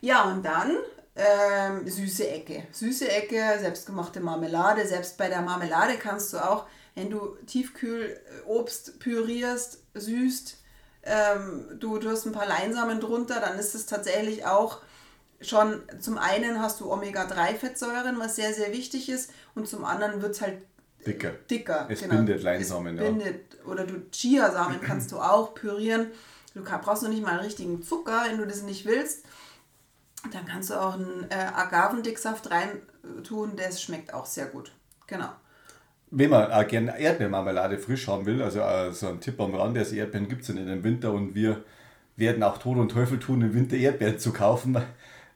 Ja, 0.00 0.24
und 0.24 0.44
dann 0.44 0.76
ähm, 1.16 1.88
süße 1.88 2.28
Ecke. 2.28 2.64
Süße 2.72 3.08
Ecke, 3.08 3.58
selbstgemachte 3.60 4.20
Marmelade. 4.20 4.86
Selbst 4.86 5.18
bei 5.18 5.28
der 5.28 5.42
Marmelade 5.42 5.96
kannst 5.96 6.32
du 6.32 6.38
auch, 6.38 6.66
wenn 6.94 7.10
du 7.10 7.36
Tiefkühlobst 7.46 9.00
pürierst, 9.00 9.82
süßt, 9.94 10.56
ähm, 11.02 11.66
du, 11.78 12.00
hast 12.08 12.26
ein 12.26 12.32
paar 12.32 12.46
Leinsamen 12.46 13.00
drunter, 13.00 13.40
dann 13.40 13.58
ist 13.58 13.74
es 13.74 13.86
tatsächlich 13.86 14.46
auch 14.46 14.80
schon, 15.40 15.82
zum 15.98 16.18
einen 16.18 16.60
hast 16.60 16.80
du 16.80 16.92
Omega-3-Fettsäuren, 16.92 18.18
was 18.18 18.36
sehr, 18.36 18.52
sehr 18.52 18.72
wichtig 18.72 19.08
ist, 19.08 19.30
und 19.54 19.66
zum 19.66 19.84
anderen 19.84 20.20
wird 20.20 20.32
es 20.32 20.42
halt 20.42 20.58
dicker. 21.06 21.32
dicker 21.50 21.86
es 21.88 22.00
genau. 22.00 22.16
bindet 22.16 22.42
Leinsamen, 22.42 22.98
es 22.98 23.04
bindet, 23.04 23.54
ja. 23.54 23.70
Oder 23.70 23.86
du 23.86 24.10
Chiasamen 24.10 24.80
kannst 24.80 25.12
du 25.12 25.18
auch 25.18 25.54
pürieren. 25.54 26.08
Du 26.54 26.62
brauchst 26.62 27.02
noch 27.02 27.10
nicht 27.10 27.22
mal 27.22 27.30
einen 27.30 27.40
richtigen 27.40 27.82
Zucker, 27.82 28.24
wenn 28.26 28.38
du 28.38 28.46
das 28.46 28.62
nicht 28.62 28.84
willst. 28.84 29.24
Dann 30.32 30.46
kannst 30.46 30.70
du 30.70 30.74
auch 30.74 30.94
einen 30.94 31.26
äh, 31.30 31.34
Agavendicksaft 31.34 32.50
rein 32.50 32.82
tun, 33.24 33.52
das 33.56 33.80
schmeckt 33.80 34.12
auch 34.12 34.26
sehr 34.26 34.46
gut. 34.46 34.72
Genau. 35.06 35.30
Wenn 36.10 36.30
man 36.30 36.50
auch 36.52 36.66
gerne 36.66 36.98
Erdbeermarmelade 36.98 37.78
frisch 37.78 38.08
haben 38.08 38.26
will, 38.26 38.42
also 38.42 38.60
äh, 38.60 38.92
so 38.92 39.08
ein 39.08 39.20
Tipp 39.20 39.40
am 39.40 39.54
Rand, 39.54 39.78
also 39.78 39.94
Erdbeeren 39.94 40.28
gibt 40.28 40.42
es 40.42 40.48
ja 40.48 40.54
nicht 40.54 40.68
im 40.68 40.84
Winter 40.84 41.12
und 41.12 41.34
wir 41.34 41.62
werden 42.16 42.42
auch 42.42 42.58
Tod 42.58 42.76
und 42.76 42.90
Teufel 42.90 43.18
tun, 43.18 43.40
im 43.42 43.54
Winter 43.54 43.76
Erdbeeren 43.76 44.18
zu 44.18 44.32
kaufen. 44.32 44.76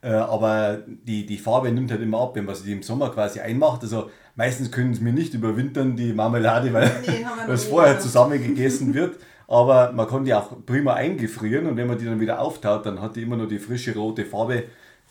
Äh, 0.01 0.09
aber 0.09 0.83
die, 0.85 1.25
die 1.25 1.37
Farbe 1.37 1.71
nimmt 1.71 1.89
halt 1.89 2.01
immer 2.01 2.21
ab, 2.21 2.35
wenn 2.35 2.45
man 2.45 2.53
sie 2.53 2.71
im 2.71 2.83
Sommer 2.83 3.09
quasi 3.09 3.39
einmacht. 3.39 3.81
Also 3.81 4.11
meistens 4.35 4.71
können 4.71 4.93
sie 4.93 5.01
mir 5.01 5.13
nicht 5.13 5.33
überwintern, 5.33 5.95
die 5.95 6.13
Marmelade, 6.13 6.71
weil 6.73 6.91
nee, 7.07 7.25
es 7.51 7.65
vorher 7.69 7.99
zusammen 7.99 8.41
gegessen 8.41 8.93
wird. 8.93 9.17
Aber 9.47 9.91
man 9.91 10.07
kann 10.07 10.25
die 10.25 10.33
auch 10.33 10.51
prima 10.65 10.93
eingefrieren 10.93 11.67
und 11.67 11.77
wenn 11.77 11.87
man 11.87 11.97
die 11.97 12.05
dann 12.05 12.19
wieder 12.19 12.39
auftaut, 12.39 12.85
dann 12.85 13.01
hat 13.01 13.15
die 13.15 13.21
immer 13.21 13.37
noch 13.37 13.47
die 13.47 13.59
frische 13.59 13.93
rote 13.93 14.25
Farbe, 14.25 14.63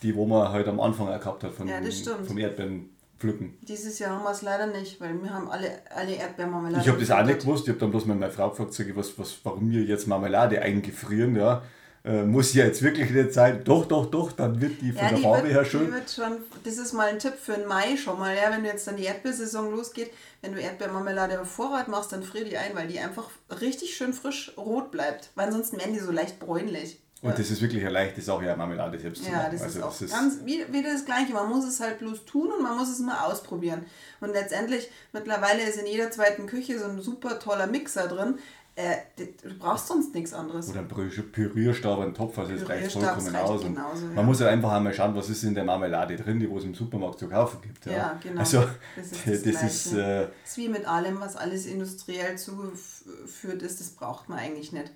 die 0.03 0.15
wo 0.15 0.27
man 0.27 0.51
halt 0.51 0.67
am 0.69 0.81
Anfang 0.81 1.09
auch 1.09 1.21
gehabt 1.21 1.45
hat 1.45 1.53
von, 1.53 1.69
ja, 1.69 1.81
vom 2.27 2.39
Erdbeeren 2.39 2.91
pflücken. 3.19 3.57
Dieses 3.63 3.99
Jahr 3.99 4.17
haben 4.17 4.25
wir 4.25 4.33
es 4.33 4.43
leider 4.43 4.67
nicht, 4.67 5.01
weil 5.01 5.15
wir 5.23 5.31
haben 5.31 5.49
alle, 5.49 5.71
alle 5.95 6.15
Erdbeermarmelade. 6.15 6.83
Ich 6.83 6.89
habe 6.89 6.99
das 6.99 7.11
auch 7.11 7.25
nicht 7.25 7.41
gewusst. 7.41 7.65
Ich 7.65 7.69
habe 7.71 7.79
dann 7.79 7.91
bloß 7.91 8.07
mit 8.07 8.19
meiner 8.19 8.33
Frau 8.33 8.51
gefragt, 8.51 8.77
was, 8.97 9.19
was, 9.19 9.39
warum 9.45 9.71
wir 9.71 9.83
jetzt 9.83 10.09
Marmelade 10.09 10.61
eingefrieren. 10.61 11.37
Ja 11.37 11.63
äh, 12.05 12.23
muss 12.23 12.53
ja 12.53 12.65
jetzt 12.67 12.83
wirklich 12.83 13.11
nicht 13.11 13.33
sein. 13.33 13.63
Doch, 13.65 13.87
doch, 13.87 14.07
doch, 14.07 14.33
dann 14.33 14.61
wird 14.61 14.81
die 14.83 14.93
von 14.93 15.03
ja, 15.05 15.09
der 15.09 15.19
Farbe 15.19 15.49
her 15.49 15.65
schön. 15.65 15.91
schon, 16.15 16.37
das 16.63 16.77
ist 16.77 16.93
mal 16.93 17.09
ein 17.09 17.19
Tipp 17.19 17.35
für 17.41 17.53
den 17.55 17.67
Mai 17.67 17.97
schon 17.97 18.19
mal, 18.19 18.37
ja, 18.37 18.51
wenn 18.51 18.63
du 18.63 18.69
jetzt 18.69 18.87
dann 18.87 18.97
die 18.97 19.05
Erdbeersaison 19.05 19.71
losgeht, 19.75 20.11
wenn 20.43 20.53
du 20.53 20.61
Erdbeermarmelade 20.61 21.35
im 21.35 21.47
Vorrat 21.47 21.89
machst, 21.89 22.13
dann 22.13 22.23
frier 22.23 22.45
die 22.45 22.59
ein, 22.59 22.75
weil 22.75 22.89
die 22.89 22.99
einfach 23.01 23.31
richtig 23.61 23.97
schön 23.97 24.13
frisch 24.13 24.53
rot 24.59 24.91
bleibt, 24.91 25.31
weil 25.35 25.47
ansonsten 25.47 25.79
werden 25.79 25.95
die 25.95 26.01
so 26.01 26.13
leicht 26.13 26.39
bräunlich. 26.41 27.01
Und 27.23 27.39
das 27.39 27.51
ist 27.51 27.63
wirklich 27.63 27.81
eine 27.83 27.91
leichte 27.91 28.21
Sache, 28.21 28.45
ja, 28.45 28.55
Marmelade 28.55 28.99
selbst 28.99 29.25
zu 29.25 29.31
Ja, 29.31 29.39
machen. 29.39 29.53
das 29.53 29.63
also 29.63 29.79
ist 29.79 29.85
auch 29.85 29.89
das 29.93 30.03
ist, 30.03 30.13
ganz 30.13 30.35
wie- 30.45 30.71
wieder 30.71 30.93
das 30.93 31.07
Gleiche. 31.07 31.33
Man 31.33 31.49
muss 31.49 31.65
es 31.65 31.81
halt 31.81 31.99
bloß 32.01 32.27
tun 32.27 32.53
und 32.53 32.63
man 32.63 32.77
muss 32.77 32.91
es 32.91 32.99
mal 32.99 33.25
ausprobieren. 33.25 33.87
Und 34.21 34.35
letztendlich, 34.35 34.91
mittlerweile 35.15 35.63
ist 35.63 35.79
in 35.79 35.87
jeder 35.87 36.11
zweiten 36.11 36.45
Küche 36.47 36.79
so 36.79 36.85
ein 36.85 37.01
super 37.01 37.39
toller 37.39 37.67
Mixer 37.67 38.09
drin. 38.09 38.39
Äh, 38.77 38.97
du 39.17 39.55
brauchst 39.57 39.87
sonst 39.87 40.13
nichts 40.15 40.33
anderes. 40.33 40.69
Oder 40.69 40.81
ein 40.81 40.89
Pürierstab, 40.89 42.01
ein 42.01 42.13
Topf, 42.13 42.37
also 42.39 42.55
das 42.55 42.69
reicht 42.69 42.91
vollkommen 42.91 43.33
das 43.33 43.43
aus. 43.43 43.63
Genauso, 43.63 44.07
ja. 44.07 44.13
Man 44.15 44.27
muss 44.27 44.41
halt 44.41 44.51
einfach 44.51 44.73
einmal 44.73 44.93
schauen, 44.93 45.15
was 45.15 45.31
ist 45.31 45.45
in 45.45 45.55
der 45.55 45.63
Marmelade 45.63 46.17
drin, 46.17 46.41
die 46.41 46.47
es 46.47 46.65
im 46.65 46.75
Supermarkt 46.75 47.21
zu 47.21 47.29
kaufen 47.29 47.61
gibt. 47.63 47.87
Ja, 47.87 47.93
Ja, 47.93 48.21
genau. 48.21 48.41
Also 48.41 48.65
Das 48.97 49.11
das 49.11 49.27
ist 49.27 49.47
ist, 49.47 49.55
das 49.55 49.63
ist 49.63 49.93
äh, 49.93 50.27
Das 50.43 50.51
ist 50.51 50.57
wie 50.57 50.69
mit 50.69 50.87
allem, 50.87 51.21
was 51.21 51.37
alles 51.37 51.67
industriell 51.67 52.37
zugeführt 52.37 53.63
ist, 53.63 53.79
das 53.79 53.91
braucht 53.91 54.29
man 54.29 54.41
eigentlich 54.41 54.73
nicht. 54.73 54.91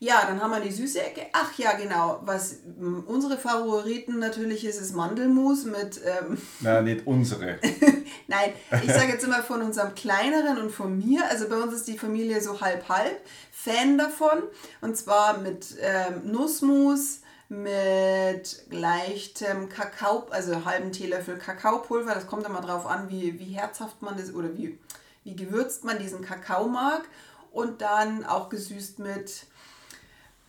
Ja, 0.00 0.26
dann 0.26 0.40
haben 0.40 0.52
wir 0.52 0.60
die 0.60 0.70
süße 0.70 1.02
Ecke. 1.02 1.26
Ach 1.32 1.52
ja, 1.58 1.72
genau. 1.72 2.20
Was 2.24 2.58
unsere 3.06 3.36
Favoriten 3.36 4.20
natürlich 4.20 4.64
ist, 4.64 4.80
ist 4.80 4.94
Mandelmus 4.94 5.64
mit 5.64 6.00
ähm, 6.04 6.38
na, 6.60 6.80
nicht 6.82 7.04
unsere. 7.04 7.58
Nein, 8.28 8.52
ich 8.84 8.92
sage 8.92 9.12
jetzt 9.12 9.24
immer 9.24 9.42
von 9.42 9.60
unserem 9.60 9.96
kleineren 9.96 10.58
und 10.58 10.70
von 10.70 10.96
mir. 10.96 11.22
Also 11.28 11.48
bei 11.48 11.56
uns 11.56 11.74
ist 11.74 11.88
die 11.88 11.98
Familie 11.98 12.40
so 12.40 12.60
halb-halb 12.60 13.20
Fan 13.50 13.98
davon. 13.98 14.44
Und 14.80 14.96
zwar 14.96 15.38
mit 15.38 15.74
ähm, 15.80 16.30
Nussmus, 16.30 17.22
mit 17.48 18.66
leichtem 18.70 19.68
Kakao, 19.68 20.26
also 20.30 20.64
halben 20.64 20.92
Teelöffel 20.92 21.38
Kakaopulver. 21.38 22.14
Das 22.14 22.28
kommt 22.28 22.46
immer 22.46 22.60
drauf 22.60 22.86
an, 22.86 23.08
wie, 23.08 23.40
wie 23.40 23.56
herzhaft 23.56 24.00
man 24.02 24.16
das 24.16 24.32
oder 24.32 24.56
wie, 24.56 24.78
wie 25.24 25.34
gewürzt 25.34 25.82
man 25.82 25.98
diesen 25.98 26.22
Kakao 26.22 26.68
mag. 26.68 27.02
Und 27.50 27.80
dann 27.80 28.24
auch 28.24 28.48
gesüßt 28.48 29.00
mit 29.00 29.47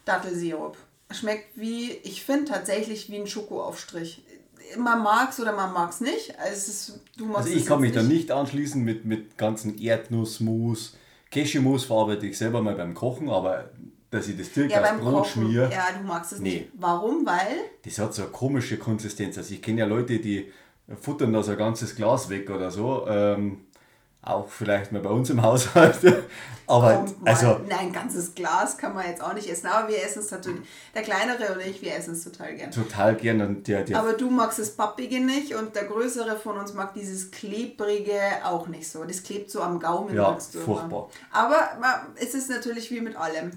Dattelsirup. 0.10 0.78
Schmeckt 1.12 1.56
wie, 1.58 1.92
ich 2.04 2.24
finde 2.24 2.46
tatsächlich 2.52 3.10
wie 3.10 3.18
ein 3.18 3.28
Schokoaufstrich. 3.28 4.24
Man 4.78 5.02
mag 5.02 5.32
es 5.32 5.40
oder 5.40 5.54
man 5.56 5.74
mag 5.74 5.90
es 5.92 6.02
nicht. 6.02 6.38
Also, 6.40 6.52
es 6.54 6.68
ist, 6.68 7.00
Also 7.34 7.50
ich 7.50 7.66
kann 7.66 7.82
mich 7.82 7.94
jetzt 7.94 8.04
da 8.04 8.08
nicht 8.08 8.32
anschließen 8.32 8.84
mit, 8.84 9.06
mit 9.06 9.38
ganzen 9.38 9.80
Erdnussmus. 9.80 10.96
Cashewmus 11.32 11.86
verarbeite 11.86 12.28
ich 12.28 12.38
selber 12.38 12.62
mal 12.62 12.76
beim 12.76 12.94
Kochen, 12.94 13.30
aber 13.30 13.70
dass 14.12 14.28
ich 14.28 14.38
das 14.38 14.52
direkt 14.52 14.74
Ja, 14.74 14.82
aufs 14.82 15.00
Brot 15.00 15.14
Kochen. 15.24 15.44
schmiere, 15.46 15.72
Ja, 15.72 15.88
du 16.00 16.06
magst 16.06 16.34
es 16.34 16.40
Nee. 16.40 16.52
nicht. 16.62 16.72
Warum? 16.74 17.26
Weil 17.26 17.58
das 17.86 17.98
hat 18.00 18.14
so 18.14 18.24
eine 18.24 18.32
komische 18.32 18.78
Konsistenz. 18.78 19.38
Also 19.38 19.54
ich 19.54 19.62
kenne 19.62 19.80
ja 19.82 19.86
Leute, 19.86 20.20
die 20.20 20.52
futtern 21.00 21.34
da 21.34 21.44
so 21.44 21.52
ein 21.52 21.58
ganzes 21.58 21.96
Glas 21.96 22.30
weg 22.30 22.50
oder 22.50 22.72
so. 22.72 23.06
Ähm, 23.08 23.66
auch 24.22 24.50
vielleicht 24.50 24.92
mal 24.92 25.02
bei 25.02 25.10
uns 25.10 25.30
im 25.30 25.42
Haushalt. 25.42 25.98
aber 26.68 27.06
mal. 27.22 27.32
also 27.32 27.62
Nein, 27.68 27.80
ein 27.80 27.94
ganzes 27.94 28.36
Glas 28.36 28.78
kann 28.78 28.94
man 28.94 29.08
jetzt 29.08 29.24
auch 29.24 29.34
nicht 29.34 29.50
essen. 29.50 29.68
Aber 29.68 29.88
wir 29.88 30.04
essen 30.04 30.20
es 30.20 30.30
natürlich. 30.30 30.62
Der 30.94 31.04
kleinere 31.04 31.54
und 31.54 31.62
ich, 31.62 31.82
wir 31.82 31.96
essen 31.96 32.14
es 32.14 32.24
total 32.24 32.56
gern. 32.56 32.72
total 32.72 33.16
gern. 33.16 33.42
Und 33.42 33.68
der, 33.68 33.84
der 33.84 33.98
Aber 33.98 34.14
du 34.14 34.30
magst 34.30 34.60
das 34.60 34.72
Pappige 34.72 35.22
nicht 35.22 35.56
und 35.56 35.74
der 35.76 35.86
Größere 35.86 36.38
von 36.38 36.58
uns 36.58 36.74
mag 36.74 36.94
dieses 36.94 37.32
Klebrige 37.32 38.20
auch 38.44 38.68
nicht 38.68 38.90
so. 38.90 39.04
Das 39.06 39.24
klebt 39.24 39.50
so 39.50 39.62
am 39.62 39.80
Gaumen. 39.80 40.14
Ja, 40.14 40.38
du 40.52 40.58
immer. 40.58 40.66
furchtbar. 40.66 41.10
Aber 41.32 41.70
es 42.16 42.34
ist 42.34 42.50
natürlich 42.50 42.92
wie 42.92 43.02
mit 43.02 43.16
allem. 43.16 43.52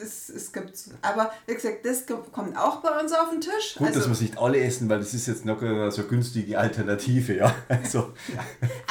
Es, 0.00 0.28
es 0.28 0.52
gibt's. 0.52 0.90
Aber 1.02 1.32
wie 1.46 1.54
gesagt, 1.54 1.84
das 1.86 2.04
kommt 2.32 2.56
auch 2.56 2.76
bei 2.82 3.00
uns 3.00 3.12
auf 3.12 3.30
den 3.30 3.40
Tisch. 3.40 3.76
Gut, 3.78 3.88
dass 3.88 3.96
Also- 3.96 4.08
wir 4.08 4.12
es 4.14 4.20
nicht 4.20 4.38
alle 4.38 4.60
essen, 4.60 4.88
weil 4.88 4.98
das 4.98 5.14
ist 5.14 5.26
jetzt 5.26 5.44
noch 5.44 5.60
eine 5.62 5.90
so 5.90 6.02
günstige 6.04 6.58
Alternative, 6.58 7.34
ja. 7.34 7.54
Also, 7.68 8.12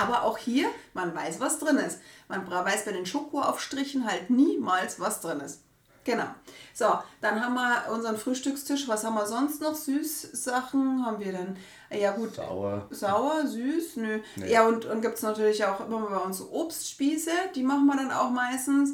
Aber 0.02 0.24
auch 0.24 0.38
hier, 0.38 0.68
man 0.94 1.14
weiß, 1.16 1.40
was 1.40 1.60
drin 1.60 1.78
ist. 1.78 2.00
Man 2.28 2.50
weiß 2.50 2.86
bei 2.86 2.92
den 2.92 3.06
Schokoaufstrichen 3.06 4.06
halt 4.10 4.30
niemals, 4.30 5.00
was 5.00 5.22
drin 5.22 5.40
ist. 5.42 5.62
Genau. 6.06 6.26
So, 6.74 6.86
dann 7.22 7.44
haben 7.44 7.56
wir 7.56 7.92
unseren 7.92 8.16
Frühstückstisch. 8.18 8.88
Was 8.88 9.04
haben 9.04 9.16
wir 9.16 9.26
sonst 9.26 9.60
noch? 9.62 9.74
Süßsachen 9.74 11.04
haben 11.06 11.20
wir 11.20 11.32
denn? 11.32 11.58
Ja 11.92 12.12
gut, 12.12 12.36
Sauer. 12.36 12.86
sauer, 12.92 13.48
süß, 13.48 13.98
nö. 13.98 14.20
Nee. 14.36 14.52
Ja 14.52 14.68
und, 14.68 14.86
und 14.86 15.02
gibt 15.02 15.16
es 15.18 15.24
natürlich 15.24 15.66
auch 15.66 15.80
immer 15.88 16.02
bei 16.02 16.18
uns 16.18 16.42
Obstspieße. 16.42 17.32
Die 17.56 17.64
machen 17.64 17.86
wir 17.88 17.96
dann 17.96 18.12
auch 18.12 18.30
meistens. 18.30 18.92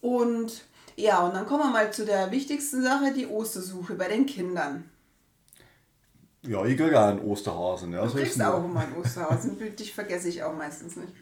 Und 0.00 0.64
ja, 0.96 1.20
und 1.20 1.34
dann 1.34 1.46
kommen 1.46 1.64
wir 1.64 1.70
mal 1.70 1.92
zu 1.92 2.04
der 2.04 2.30
wichtigsten 2.30 2.82
Sache, 2.82 3.12
die 3.12 3.26
Ostersuche 3.26 3.94
bei 3.94 4.08
den 4.08 4.26
Kindern. 4.26 4.89
Ja, 6.42 6.64
ich 6.64 6.76
kriege 6.76 6.98
auch 6.98 7.08
einen 7.08 7.20
Osterhasen. 7.20 7.92
Ja, 7.92 8.06
Du 8.06 8.14
kriegst 8.14 8.42
auch 8.42 8.64
immer 8.64 8.80
ein 8.80 8.96
Osterhasen. 8.98 9.58
Dich 9.78 9.92
vergesse 9.92 10.28
ich 10.28 10.42
auch 10.42 10.56
meistens 10.56 10.96
nicht. 10.96 11.12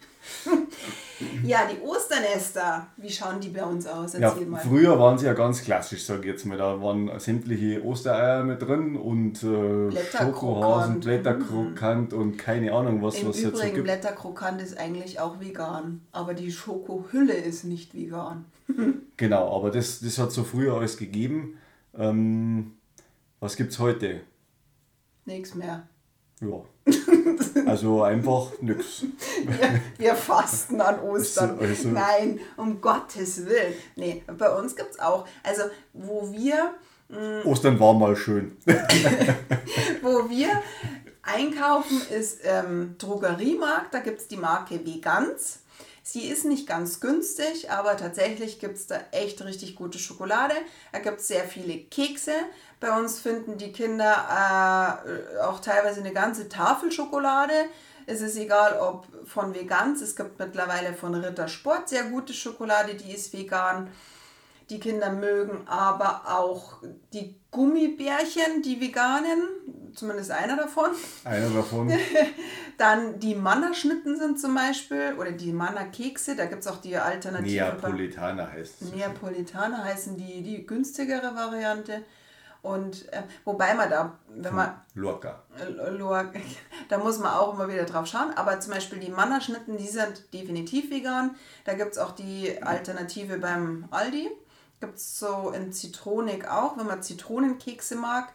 ja, 1.45 1.61
die 1.67 1.81
Osternester. 1.85 2.87
Wie 2.97 3.11
schauen 3.11 3.41
die 3.41 3.49
bei 3.49 3.65
uns 3.65 3.87
aus? 3.87 4.13
Ja, 4.13 4.29
Erzähl 4.29 4.47
mal. 4.47 4.61
früher 4.61 4.97
waren 5.01 5.19
sie 5.19 5.27
ja 5.27 5.33
ganz 5.33 5.63
klassisch, 5.63 6.05
sage 6.05 6.21
ich 6.21 6.27
jetzt 6.27 6.47
mal. 6.47 6.57
Da 6.57 6.81
waren 6.81 7.11
sämtliche 7.19 7.85
Ostereier 7.85 8.45
mit 8.45 8.63
drin 8.63 8.95
und 8.97 9.43
äh, 9.43 9.89
Blätterkrokant. 9.89 10.37
Schokohasen, 10.37 11.01
Blätterkrokant 11.01 12.13
und 12.13 12.37
keine 12.37 12.73
Ahnung, 12.73 13.03
was, 13.03 13.19
Im 13.19 13.29
was 13.29 13.37
es 13.37 13.43
jetzt 13.43 13.53
so 13.55 13.59
Übrigen, 13.59 13.75
gibt. 13.75 13.87
Blätterkrokant 13.87 14.63
ist 14.63 14.79
eigentlich 14.79 15.19
auch 15.19 15.41
vegan. 15.41 16.03
Aber 16.13 16.35
die 16.35 16.53
Schokohülle 16.53 17.35
ist 17.35 17.65
nicht 17.65 17.95
vegan. 17.95 18.45
Genau, 19.17 19.57
aber 19.57 19.73
das, 19.73 19.99
das 19.99 20.17
hat 20.19 20.31
so 20.31 20.45
früher 20.45 20.75
alles 20.75 20.97
gegeben. 20.97 21.59
Ähm, 21.99 22.75
was 23.41 23.57
gibt 23.57 23.73
es 23.73 23.81
heute? 23.81 24.21
Nichts 25.29 25.55
mehr. 25.55 25.87
Ja. 26.41 26.65
Also 27.67 28.03
einfach 28.03 28.51
nix. 28.63 29.03
Wir, 29.45 29.81
wir 29.99 30.15
fasten 30.15 30.81
an 30.81 31.01
Ostern. 31.01 31.51
Also- 31.59 31.65
also- 31.65 31.89
Nein, 31.91 32.41
um 32.57 32.81
Gottes 32.81 33.45
Willen. 33.45 33.75
Nee, 33.97 34.23
bei 34.39 34.49
uns 34.57 34.75
gibt 34.75 34.93
es 34.93 34.99
auch. 34.99 35.27
Also, 35.43 35.65
wo 35.93 36.33
wir 36.33 36.75
Ostern 37.45 37.79
war 37.81 37.95
mal 37.95 38.15
schön. 38.17 38.57
Wo 40.03 40.29
wir 40.29 40.63
einkaufen, 41.23 42.03
ist 42.15 42.41
ähm, 42.45 42.97
Drogeriemarkt. 42.99 43.95
Da 43.95 44.01
gibt 44.01 44.21
es 44.21 44.29
die 44.29 44.37
Marke 44.37 44.85
Vegans. 44.85 45.61
Sie 46.11 46.27
ist 46.27 46.47
nicht 46.47 46.67
ganz 46.67 47.01
günstig, 47.01 47.71
aber 47.71 47.99
tatsächlich 47.99 48.59
gibt 48.61 48.79
es 48.79 48.87
da 48.87 48.99
echt 49.13 49.45
richtig 49.45 49.77
gute 49.77 49.99
Schokolade. 49.99 50.55
Da 50.91 51.01
gibt 51.01 51.21
es 51.21 51.29
sehr 51.29 51.45
viele 51.45 51.77
Kekse. 51.81 52.33
Bei 52.81 52.99
uns 52.99 53.21
finden 53.21 53.59
die 53.59 53.73
Kinder 53.73 55.03
äh, 55.05 55.41
auch 55.41 55.61
teilweise 55.61 56.01
eine 56.01 56.15
ganze 56.15 56.49
Tafel 56.49 56.91
Schokolade. 56.93 57.53
Es 58.07 58.23
ist 58.23 58.39
egal, 58.39 58.81
ob 58.81 59.07
von 59.29 59.55
Vegans. 59.55 60.01
Es 60.01 60.17
gibt 60.17 60.39
mittlerweile 60.39 60.95
von 60.95 61.15
Rittersport 61.15 61.91
sehr 61.91 62.05
gute 62.05 62.33
Schokolade, 62.33 62.95
die 62.95 63.13
ist 63.13 63.35
vegan. 63.35 63.91
Die 64.71 64.81
Kinder 64.81 65.13
mögen 65.13 65.69
aber 65.69 66.23
auch 66.27 66.79
die 67.13 67.39
Gummibärchen, 67.51 68.63
die 68.63 68.81
veganen, 68.81 69.43
zumindest 69.99 70.31
einer 70.31 70.57
davon. 70.57 70.91
Einer 71.25 71.51
davon. 71.51 71.93
Dann 72.79 73.19
die 73.19 73.35
Mannerschnitten 73.35 74.19
sind 74.19 74.41
zum 74.41 74.55
Beispiel, 74.55 75.15
oder 75.19 75.33
die 75.33 75.53
Mannerkekse, 75.53 76.37
da 76.37 76.47
gibt 76.47 76.63
es 76.63 76.67
auch 76.69 76.81
die 76.81 76.97
Alternative. 76.97 77.53
Neapolitaner 77.55 78.51
heißt 78.53 78.83
es. 78.83 78.93
Neapolitaner 78.93 79.85
heißen 79.85 80.17
die, 80.17 80.43
die 80.43 80.67
günstigere 80.67 81.35
Variante. 81.35 82.03
Und 82.61 83.11
äh, 83.13 83.23
wobei 83.45 83.73
man 83.75 83.89
da, 83.89 84.19
wenn 84.29 84.55
man 84.55 84.81
Lorca. 84.95 85.45
äh, 85.61 85.91
Loa- 85.91 86.33
da 86.89 86.99
muss 86.99 87.19
man 87.21 87.33
auch 87.33 87.55
immer 87.55 87.69
wieder 87.69 87.85
drauf 87.85 88.07
schauen. 88.07 88.33
Aber 88.35 88.59
zum 88.59 88.73
Beispiel 88.75 88.99
die 88.99 89.11
Mannerschnitten, 89.11 89.77
die 89.77 89.87
sind 89.87 90.33
definitiv 90.35 90.91
vegan. 90.91 91.37
Da 91.65 91.75
gibt 91.75 91.93
es 91.93 91.99
auch 91.99 92.13
die 92.13 92.61
Alternative 92.63 93.39
beim 93.39 93.87
Aldi. 93.93 94.29
Gibt 94.81 94.97
es 94.97 95.19
so 95.19 95.51
in 95.55 95.73
Zitronik 95.73 96.49
auch, 96.51 96.77
wenn 96.77 96.87
man 96.87 97.03
Zitronenkekse 97.03 97.95
mag. 97.97 98.33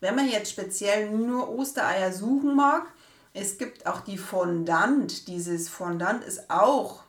Wenn 0.00 0.14
man 0.14 0.28
jetzt 0.28 0.50
speziell 0.50 1.10
nur 1.10 1.48
Ostereier 1.48 2.12
suchen 2.12 2.54
mag, 2.54 2.86
es 3.32 3.58
gibt 3.58 3.86
auch 3.86 4.00
die 4.00 4.18
Fondant. 4.18 5.28
Dieses 5.28 5.68
Fondant 5.68 6.24
ist 6.24 6.50
auch 6.50 7.06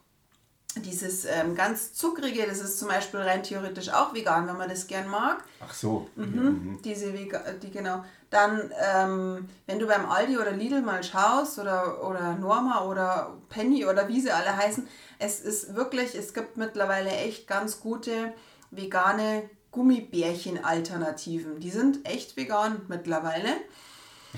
dieses 0.82 1.25
ähm, 1.25 1.56
ganz 1.56 1.94
zuckrige, 1.94 2.46
das 2.46 2.60
ist 2.60 2.77
zum 2.79 2.89
Beispiel 2.89 3.22
rein 3.22 3.44
theoretisch 3.44 3.89
auch 3.89 4.13
vegan, 4.13 4.48
wenn 4.48 4.58
man 4.58 4.70
das 4.70 4.88
gern 4.88 5.10
mag. 5.10 5.44
Ach 5.60 5.74
so. 5.74 6.08
Mhm. 6.15 6.79
Diese 6.84 7.13
Vega 7.13 7.41
die 7.62 7.72
genau. 7.72 8.03
Dann, 8.29 8.72
ähm, 8.94 9.48
wenn 9.65 9.79
du 9.79 9.88
beim 9.88 10.10
Aldi 10.10 10.38
oder 10.38 10.51
Lidl 10.51 10.82
mal 10.82 11.03
schaust 11.03 11.60
oder, 11.60 12.06
oder 12.06 12.36
Norma 12.36 12.84
oder 12.84 13.38
Penny 13.50 13.86
oder 13.86 14.08
wie 14.08 14.20
sie 14.20 14.32
alle 14.32 14.56
heißen, 14.56 14.88
es 15.20 15.39
ist 15.39 15.75
wirklich, 15.75 16.13
es 16.15 16.34
gibt 16.34 16.58
mittlerweile 16.58 17.10
echt 17.10 17.48
ganz 17.48 17.79
gute 17.79 18.34
vegane 18.70 19.50
Gummibärchen-Alternativen. 19.71 21.59
Die 21.59 21.69
sind 21.69 22.07
echt 22.07 22.38
vegan 22.38 22.81
mittlerweile 22.88 23.50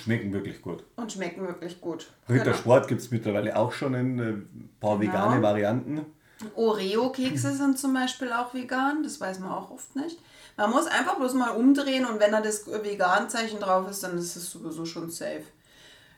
Schmecken 0.01 0.31
wirklich 0.33 0.61
gut. 0.61 0.83
und 0.95 1.11
schmecken 1.11 1.45
wirklich 1.47 1.81
gut. 1.81 2.09
Rittersport 2.29 2.87
gibt 2.87 3.01
es 3.01 3.11
mittlerweile 3.11 3.55
auch 3.57 3.71
schon 3.71 3.93
in 3.95 4.19
äh, 4.19 4.23
ein 4.23 4.69
paar 4.79 4.97
Genau. 4.99 5.11
vegane 5.13 5.41
Varianten. 5.41 6.05
Oreo-Kekse 6.55 7.53
sind 7.53 7.77
zum 7.77 7.93
Beispiel 7.93 8.31
auch 8.31 8.53
vegan, 8.53 9.03
das 9.03 9.19
weiß 9.19 9.39
man 9.39 9.51
auch 9.51 9.71
oft 9.71 9.93
nicht. 9.97 10.17
Man 10.55 10.71
muss 10.71 10.87
einfach 10.87 11.17
bloß 11.17 11.33
mal 11.33 11.49
umdrehen 11.49 12.05
und 12.05 12.19
wenn 12.21 12.31
da 12.31 12.39
das 12.41 12.65
Vegan-Zeichen 12.65 13.59
drauf 13.59 13.89
ist, 13.89 14.03
dann 14.03 14.17
ist 14.17 14.35
es 14.37 14.49
sowieso 14.51 14.85
schon 14.85 15.09
safe. 15.09 15.43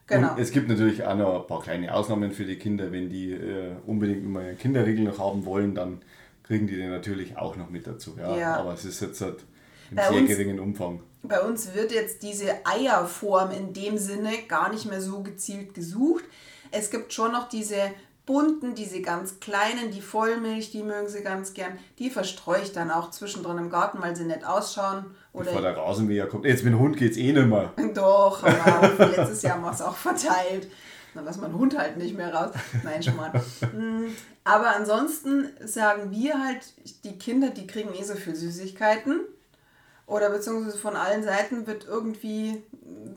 Genau. 0.08 0.34
Und 0.34 0.40
es 0.40 0.52
gibt 0.52 0.68
natürlich 0.68 1.04
auch 1.06 1.16
noch 1.16 1.42
ein 1.42 1.48
paar 1.48 1.62
kleine 1.62 1.94
Ausnahmen 1.94 2.32
für 2.32 2.46
die 2.46 2.58
Kinder. 2.58 2.92
Wenn 2.92 3.10
die 3.10 3.32
äh, 3.32 3.72
unbedingt 3.88 4.24
immer 4.26 4.42
einen 4.42 4.58
Kinderriegel 4.58 5.06
noch 5.06 5.18
haben 5.20 5.46
wollen, 5.46 5.74
dann 5.74 6.02
kriegen 6.52 6.68
die 6.68 6.76
den 6.76 6.90
natürlich 6.90 7.38
auch 7.38 7.56
noch 7.56 7.70
mit 7.70 7.88
dazu. 7.88 8.14
Ja. 8.20 8.36
Ja. 8.38 8.56
Aber 8.58 8.74
es 8.74 8.84
ist 8.84 9.00
jetzt 9.02 9.22
halt, 9.22 9.40
Im 9.90 9.96
Bei 9.96 10.10
sehr 10.10 10.18
uns- 10.20 10.28
geringen 10.28 10.60
Umfang. 10.60 11.02
Bei 11.24 11.40
uns 11.42 11.74
wird 11.74 11.92
jetzt 11.94 12.24
diese 12.24 12.66
Eierform 12.66 13.52
in 13.52 13.72
dem 13.74 13.98
Sinne 13.98 14.32
gar 14.50 14.70
nicht 14.70 14.86
mehr 14.90 15.00
so 15.00 15.22
gezielt 15.24 15.74
gesucht. 15.74 16.26
Es 16.72 16.90
gibt 16.90 17.14
schon 17.14 17.32
noch 17.32 17.48
diese 17.48 17.78
bunten, 18.26 18.76
diese 18.76 19.02
ganz 19.02 19.40
kleinen, 19.40 19.92
die 19.92 20.02
Vollmilch, 20.02 20.72
die 20.72 20.84
mögen 20.84 21.08
sie 21.08 21.22
ganz 21.22 21.54
gern. 21.54 21.78
Die 22.00 22.10
verstreue 22.10 22.62
ich 22.64 22.74
dann 22.74 22.92
auch 22.92 23.12
zwischendrin 23.12 23.58
im 23.58 23.70
Garten, 23.70 24.02
weil 24.02 24.16
sie 24.16 24.26
nett 24.26 24.44
ausschauen. 24.46 25.06
Bevor 25.34 25.54
Oder 25.54 25.62
der 25.62 25.78
Rasenmäher 25.78 26.28
kommt. 26.28 26.44
Jetzt 26.46 26.64
mit 26.66 26.74
dem 26.74 26.80
Hund 26.80 26.98
geht's 26.98 27.16
eh 27.18 27.32
nicht 27.32 27.48
mehr. 27.48 27.72
doch, 27.94 28.44
aber 28.44 29.06
letztes 29.06 29.42
Jahr 29.44 29.54
haben 29.56 29.64
wir 29.64 29.72
es 29.72 29.82
auch 29.82 29.96
verteilt. 29.96 30.68
Dann 31.14 31.26
lassen 31.26 31.42
wir 31.42 31.48
den 31.50 31.58
Hund 31.58 31.78
halt 31.78 31.98
nicht 31.98 32.16
mehr 32.16 32.34
raus. 32.34 32.52
Nein, 32.84 33.04
schon 33.04 33.16
mal. 33.18 33.32
Aber 34.44 34.76
ansonsten 34.76 35.50
sagen 35.66 36.12
wir 36.12 36.44
halt, 36.44 36.62
die 37.04 37.18
Kinder, 37.18 37.50
die 37.50 37.68
kriegen 37.68 37.90
eh 37.94 38.04
so 38.04 38.16
viel 38.16 38.36
Süßigkeiten. 38.36 39.22
Oder 40.08 40.30
beziehungsweise 40.30 40.78
von 40.78 40.96
allen 40.96 41.24
Seiten 41.24 41.68
wird 41.68 41.86
irgendwie 41.88 42.64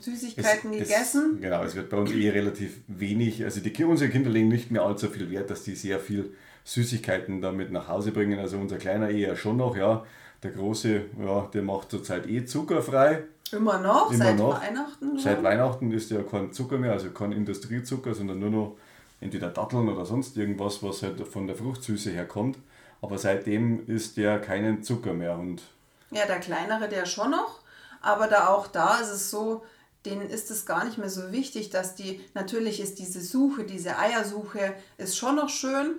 Süßigkeiten 0.01 0.73
Es- 0.75 0.79
gegessen. 0.89 1.33
Es, 1.37 1.41
genau, 1.41 1.65
es 1.65 1.75
wird 1.75 1.89
bei 1.91 1.97
uns 1.97 2.13
eh 2.13 2.31
relativ 2.31 2.79
wenig. 2.87 3.43
Also 3.45 3.61
die, 3.61 3.85
unsere 3.85 4.11
Kinder 4.11 4.31
legen 4.31 4.49
nicht 4.49 4.71
mehr 4.71 4.83
allzu 4.83 5.09
viel 5.09 5.31
Wert, 5.31 5.51
dass 5.51 5.65
die 5.65 5.75
sehr 5.75 5.99
viel 5.99 6.35
Süßigkeiten 6.65 7.41
damit 7.41 7.73
nach 7.73 7.89
Hause 7.89 8.13
bringen. 8.13 8.39
Also 8.39 8.59
unser 8.59 8.77
Kleiner 8.79 9.11
eher 9.11 9.35
schon 9.37 9.57
noch, 9.57 9.77
ja. 9.77 10.05
Der 10.43 10.51
Große, 10.53 11.03
ja, 11.25 11.49
der 11.53 11.63
macht 11.63 11.91
zurzeit 11.91 12.29
eh 12.29 12.45
zuckerfrei. 12.45 13.25
Immer 13.55 13.79
noch, 13.79 14.11
Immer 14.11 14.25
seit 14.25 14.37
noch. 14.39 14.61
Weihnachten. 14.61 15.19
Seit 15.19 15.39
ja. 15.39 15.43
Weihnachten 15.43 15.93
ist 15.93 16.11
ja 16.11 16.23
kein 16.23 16.53
Zucker 16.53 16.79
mehr, 16.79 16.93
also 16.93 17.11
kein 17.11 17.33
Industriezucker, 17.33 18.15
sondern 18.15 18.39
nur 18.39 18.51
noch 18.51 18.77
entweder 19.21 19.49
Datteln 19.51 19.89
oder 19.89 20.05
sonst 20.05 20.37
irgendwas, 20.37 20.83
was 20.83 21.03
halt 21.03 21.27
von 21.27 21.47
der 21.47 21.57
Fruchtsüße 21.57 22.11
herkommt. 22.11 22.59
Aber 23.01 23.19
seitdem 23.19 23.87
ist 23.87 24.17
der 24.17 24.41
keinen 24.41 24.83
Zucker 24.83 25.13
mehr 25.13 25.37
und 25.39 25.63
Ja, 26.11 26.27
der 26.27 26.41
kleinere, 26.41 26.89
der 26.89 27.07
schon 27.07 27.31
noch. 27.31 27.61
Aber 28.01 28.29
da 28.29 28.49
auch 28.49 28.67
da 28.67 28.99
ist 28.99 29.11
es 29.11 29.31
so, 29.31 29.65
denen 30.05 30.29
ist 30.29 30.51
es 30.51 30.67
gar 30.67 30.85
nicht 30.85 30.99
mehr 30.99 31.09
so 31.09 31.33
wichtig, 31.33 31.71
dass 31.71 31.95
die, 31.95 32.21
natürlich 32.35 32.81
ist 32.81 32.99
diese 32.99 33.21
Suche, 33.21 33.65
diese 33.65 33.99
Eiersuche, 33.99 34.75
ist 34.99 35.17
schon 35.17 35.37
noch 35.37 35.49
schön. 35.49 35.99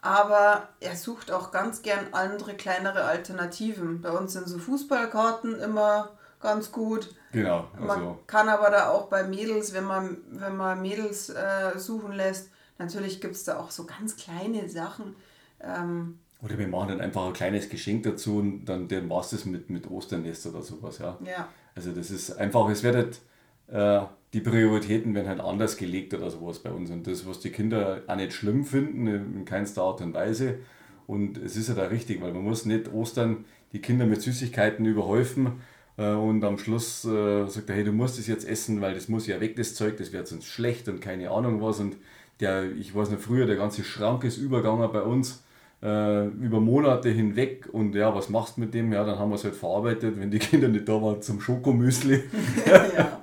Aber 0.00 0.68
er 0.80 0.96
sucht 0.96 1.30
auch 1.30 1.50
ganz 1.50 1.82
gern 1.82 2.08
andere 2.12 2.54
kleinere 2.54 3.04
Alternativen. 3.04 4.02
Bei 4.02 4.10
uns 4.10 4.34
sind 4.34 4.48
so 4.48 4.58
Fußballkarten 4.58 5.58
immer 5.60 6.10
ganz 6.44 6.70
gut. 6.70 7.12
genau, 7.32 7.66
Man 7.76 7.90
also 7.90 8.18
kann 8.26 8.48
aber 8.48 8.70
da 8.70 8.90
auch 8.90 9.08
bei 9.08 9.24
Mädels, 9.24 9.74
wenn 9.74 9.84
man, 9.84 10.18
wenn 10.30 10.56
man 10.56 10.80
Mädels 10.80 11.30
äh, 11.30 11.76
suchen 11.76 12.12
lässt, 12.12 12.50
natürlich 12.78 13.20
gibt 13.20 13.34
es 13.34 13.44
da 13.44 13.58
auch 13.58 13.70
so 13.70 13.86
ganz 13.86 14.16
kleine 14.16 14.68
Sachen. 14.68 15.16
Ähm, 15.60 16.18
oder 16.42 16.58
wir 16.58 16.68
machen 16.68 16.90
dann 16.90 17.00
einfach 17.00 17.26
ein 17.26 17.32
kleines 17.32 17.70
Geschenk 17.70 18.02
dazu 18.02 18.36
und 18.36 18.66
dann, 18.66 18.86
dann 18.86 19.08
war 19.08 19.22
es 19.22 19.30
das 19.30 19.46
mit, 19.46 19.70
mit 19.70 19.90
Osternest 19.90 20.46
oder 20.46 20.62
sowas, 20.62 20.98
ja. 20.98 21.18
ja. 21.24 21.48
Also 21.74 21.90
das 21.92 22.10
ist 22.10 22.38
einfach, 22.38 22.68
es 22.68 22.82
wird 22.82 22.94
halt, 22.94 23.20
äh, 23.68 24.06
die 24.34 24.40
Prioritäten 24.40 25.14
werden 25.14 25.28
halt 25.28 25.40
anders 25.40 25.78
gelegt 25.78 26.12
oder 26.12 26.30
sowas 26.30 26.58
bei 26.58 26.70
uns. 26.70 26.90
Und 26.90 27.06
das, 27.06 27.26
was 27.26 27.40
die 27.40 27.50
Kinder 27.50 28.02
auch 28.06 28.16
nicht 28.16 28.34
schlimm 28.34 28.64
finden, 28.64 29.06
in 29.06 29.44
keinster 29.44 29.82
Art 29.82 30.02
und 30.02 30.12
Weise. 30.12 30.58
Und 31.06 31.38
es 31.38 31.56
ist 31.56 31.68
ja 31.68 31.74
da 31.74 31.84
richtig, 31.84 32.20
weil 32.20 32.32
man 32.32 32.42
muss 32.42 32.66
nicht 32.66 32.92
Ostern 32.92 33.44
die 33.72 33.80
Kinder 33.80 34.06
mit 34.06 34.20
Süßigkeiten 34.22 34.84
überhäufen 34.84 35.62
und 36.02 36.42
am 36.44 36.58
Schluss 36.58 37.04
äh, 37.04 37.46
sagt 37.46 37.68
er, 37.70 37.76
hey, 37.76 37.84
du 37.84 37.92
musst 37.92 38.18
es 38.18 38.26
jetzt 38.26 38.46
essen, 38.48 38.80
weil 38.80 38.94
das 38.94 39.08
muss 39.08 39.26
ja 39.26 39.40
weg, 39.40 39.56
das 39.56 39.74
Zeug, 39.74 39.96
das 39.96 40.12
wird 40.12 40.26
sonst 40.26 40.46
schlecht 40.46 40.88
und 40.88 41.00
keine 41.00 41.30
Ahnung 41.30 41.62
was. 41.62 41.78
Und 41.80 41.96
der, 42.40 42.72
ich 42.72 42.94
weiß 42.94 43.10
noch 43.10 43.20
früher, 43.20 43.46
der 43.46 43.56
ganze 43.56 43.84
Schrank 43.84 44.24
ist 44.24 44.36
übergegangen 44.38 44.90
bei 44.92 45.02
uns 45.02 45.42
äh, 45.82 46.26
über 46.26 46.60
Monate 46.60 47.10
hinweg 47.10 47.68
und 47.70 47.94
ja, 47.94 48.12
was 48.14 48.28
machst 48.28 48.56
du 48.56 48.62
mit 48.62 48.74
dem? 48.74 48.92
Ja, 48.92 49.04
dann 49.04 49.18
haben 49.18 49.28
wir 49.30 49.36
es 49.36 49.44
halt 49.44 49.54
verarbeitet, 49.54 50.18
wenn 50.18 50.30
die 50.30 50.38
Kinder 50.40 50.66
nicht 50.68 50.88
da 50.88 50.94
waren 51.00 51.22
zum 51.22 51.40
Schokomüsli. 51.40 52.24
ja. 52.66 53.20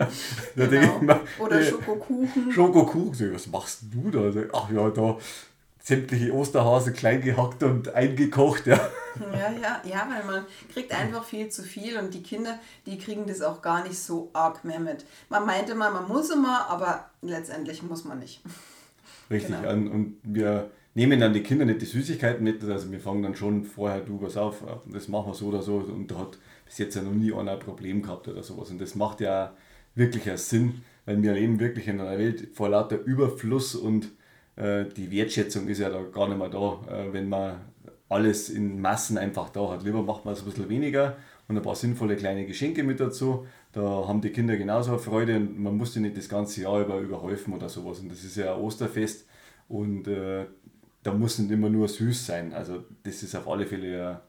Da 0.55 0.65
denke 0.67 0.75
ich 0.85 0.99
Genau. 0.99 1.13
mir, 1.15 1.19
Oder 1.39 1.59
äh, 1.59 1.65
Schokokuchen. 1.65 2.51
Schokokuchen. 2.51 3.33
Was 3.33 3.47
machst 3.47 3.81
du 3.91 4.11
da? 4.11 4.31
Ach 4.53 4.71
ja, 4.71 4.89
da 4.91 5.17
sämtliche 5.83 6.33
Osterhasen 6.33 6.93
klein 6.93 7.21
gehackt 7.21 7.63
und 7.63 7.93
eingekocht. 7.93 8.67
Ja. 8.67 8.79
Ja, 9.19 9.51
ja, 9.51 9.81
ja, 9.83 10.07
weil 10.09 10.23
man 10.25 10.45
kriegt 10.73 10.93
einfach 10.93 11.23
viel 11.23 11.49
zu 11.49 11.63
viel 11.63 11.97
und 11.97 12.13
die 12.13 12.23
Kinder, 12.23 12.59
die 12.85 12.97
kriegen 12.97 13.25
das 13.27 13.41
auch 13.41 13.61
gar 13.61 13.83
nicht 13.83 13.97
so 13.97 14.29
arg 14.33 14.63
mehr 14.63 14.79
mit. 14.79 15.05
Man 15.29 15.45
meinte 15.45 15.75
mal, 15.75 15.91
man 15.91 16.07
muss 16.07 16.29
immer, 16.29 16.69
aber 16.69 17.09
letztendlich 17.21 17.83
muss 17.83 18.03
man 18.05 18.19
nicht. 18.19 18.41
Richtig. 19.29 19.55
Genau. 19.61 19.69
Und, 19.71 20.17
wir 20.23 20.69
nehmen 20.93 21.19
dann 21.19 21.33
die 21.33 21.43
Kinder 21.43 21.65
nicht 21.65 21.81
die 21.81 21.85
Süßigkeiten 21.85 22.43
mit. 22.43 22.63
Also 22.63 22.91
wir 22.91 22.99
fangen 22.99 23.23
dann 23.23 23.35
schon 23.35 23.63
vorher, 23.63 24.01
du 24.01 24.21
was 24.21 24.37
auf, 24.37 24.63
das 24.85 25.07
machen 25.07 25.27
wir 25.27 25.33
so 25.33 25.47
oder 25.47 25.61
so. 25.61 25.77
Und 25.77 26.11
da 26.11 26.19
hat 26.19 26.37
bis 26.65 26.77
jetzt 26.77 26.95
ja 26.95 27.01
noch 27.01 27.13
nie 27.13 27.33
einer 27.33 27.53
ein 27.53 27.59
Problem 27.59 28.01
gehabt 28.01 28.27
oder 28.27 28.43
sowas. 28.43 28.69
Und 28.69 28.81
das 28.81 28.95
macht 28.95 29.21
ja 29.21 29.53
wirklich 29.95 30.27
einen 30.27 30.37
Sinn, 30.37 30.81
weil 31.05 31.21
wir 31.21 31.33
leben 31.33 31.59
wirklich 31.59 31.87
in 31.87 31.99
einer 31.99 32.17
Welt 32.17 32.49
vor 32.53 32.69
lauter 32.69 32.99
Überfluss 32.99 33.75
und 33.75 34.09
äh, 34.55 34.85
die 34.85 35.11
Wertschätzung 35.11 35.67
ist 35.67 35.79
ja 35.79 35.89
da 35.89 36.01
gar 36.03 36.27
nicht 36.27 36.37
mehr 36.37 36.49
da, 36.49 36.79
äh, 36.89 37.13
wenn 37.13 37.29
man 37.29 37.61
alles 38.11 38.49
in 38.49 38.81
Massen 38.81 39.17
einfach 39.17 39.49
da 39.49 39.69
hat. 39.71 39.83
Lieber 39.83 40.03
macht 40.03 40.25
man 40.25 40.33
es 40.33 40.41
ein 40.41 40.45
bisschen 40.45 40.69
weniger 40.69 41.17
und 41.47 41.57
ein 41.57 41.63
paar 41.63 41.75
sinnvolle 41.75 42.15
kleine 42.17 42.45
Geschenke 42.45 42.83
mit 42.83 42.99
dazu. 42.99 43.45
Da 43.73 43.81
haben 44.07 44.21
die 44.21 44.31
Kinder 44.31 44.57
genauso 44.57 44.91
eine 44.91 44.99
Freude 44.99 45.37
und 45.37 45.59
man 45.59 45.77
muss 45.77 45.93
die 45.93 45.99
nicht 46.01 46.17
das 46.17 46.29
ganze 46.29 46.61
Jahr 46.61 46.81
über 46.81 46.99
überhäufen 46.99 47.53
oder 47.53 47.69
sowas. 47.69 47.99
Und 47.99 48.09
das 48.11 48.23
ist 48.23 48.37
ja 48.37 48.53
ein 48.55 48.61
Osterfest 48.61 49.25
und 49.67 50.07
äh, 50.07 50.45
da 51.03 51.13
muss 51.13 51.39
nicht 51.39 51.51
immer 51.51 51.69
nur 51.69 51.87
süß 51.87 52.25
sein. 52.25 52.53
Also 52.53 52.83
das 53.03 53.23
ist 53.23 53.35
auf 53.35 53.47
alle 53.47 53.65
Fälle 53.65 53.97
ja 53.97 54.21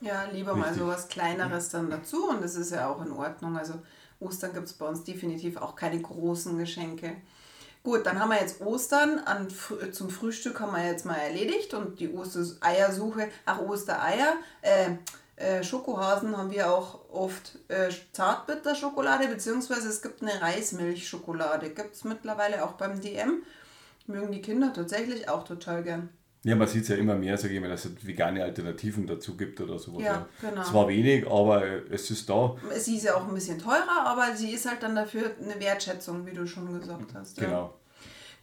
Ja, 0.00 0.24
lieber 0.32 0.54
mal 0.56 0.68
Richtig. 0.68 0.82
so 0.82 0.86
was 0.86 1.08
Kleineres 1.08 1.70
dann 1.70 1.90
dazu 1.90 2.28
und 2.30 2.42
das 2.42 2.54
ist 2.56 2.70
ja 2.72 2.88
auch 2.88 3.04
in 3.04 3.10
Ordnung. 3.12 3.56
Also 3.56 3.74
Ostern 4.20 4.52
gibt 4.52 4.66
es 4.66 4.74
bei 4.74 4.86
uns 4.88 5.04
definitiv 5.04 5.56
auch 5.56 5.74
keine 5.76 6.00
großen 6.00 6.56
Geschenke. 6.58 7.16
Gut, 7.88 8.04
dann 8.04 8.20
haben 8.20 8.28
wir 8.28 8.38
jetzt 8.38 8.60
Ostern. 8.60 9.18
An, 9.20 9.48
zum 9.92 10.10
Frühstück 10.10 10.60
haben 10.60 10.76
wir 10.76 10.84
jetzt 10.84 11.06
mal 11.06 11.16
erledigt 11.16 11.72
und 11.72 11.98
die 11.98 12.12
Ostereiersuche, 12.12 13.30
ach 13.46 13.60
Ostereier, 13.60 14.34
äh, 14.60 14.90
äh, 15.36 15.64
Schokohasen 15.64 16.36
haben 16.36 16.50
wir 16.50 16.70
auch 16.70 17.08
oft 17.10 17.58
äh, 17.68 17.88
Zartbitterschokolade, 18.12 19.28
beziehungsweise 19.28 19.88
es 19.88 20.02
gibt 20.02 20.20
eine 20.20 20.38
Reismilchschokolade. 20.38 21.70
Gibt 21.70 21.94
es 21.94 22.04
mittlerweile 22.04 22.62
auch 22.62 22.72
beim 22.72 23.00
DM. 23.00 23.42
Mögen 24.06 24.32
die 24.32 24.42
Kinder 24.42 24.70
tatsächlich 24.74 25.30
auch 25.30 25.44
total 25.44 25.82
gern. 25.82 26.10
Ja, 26.44 26.54
man 26.54 26.68
sieht 26.68 26.82
es 26.82 26.88
ja 26.88 26.96
immer 26.96 27.16
mehr, 27.16 27.36
sage 27.36 27.54
ich 27.54 27.60
mal, 27.60 27.68
dass 27.68 27.84
es 27.84 28.06
vegane 28.06 28.42
Alternativen 28.44 29.06
dazu 29.06 29.36
gibt 29.36 29.60
oder 29.60 29.78
sowas. 29.78 30.02
Ja, 30.02 30.28
genau. 30.40 30.62
Zwar 30.62 30.88
wenig, 30.88 31.26
aber 31.26 31.66
äh, 31.66 31.82
es 31.90 32.10
ist 32.10 32.28
da. 32.30 32.56
Sie 32.76 32.96
ist 32.96 33.04
ja 33.04 33.16
auch 33.16 33.26
ein 33.26 33.34
bisschen 33.34 33.58
teurer, 33.58 34.06
aber 34.06 34.36
sie 34.36 34.52
ist 34.52 34.68
halt 34.68 34.82
dann 34.82 34.94
dafür 34.94 35.32
eine 35.42 35.58
Wertschätzung, 35.58 36.24
wie 36.26 36.32
du 36.32 36.46
schon 36.46 36.78
gesagt 36.78 37.12
hast. 37.14 37.38
Ja. 37.38 37.44
Genau. 37.44 37.74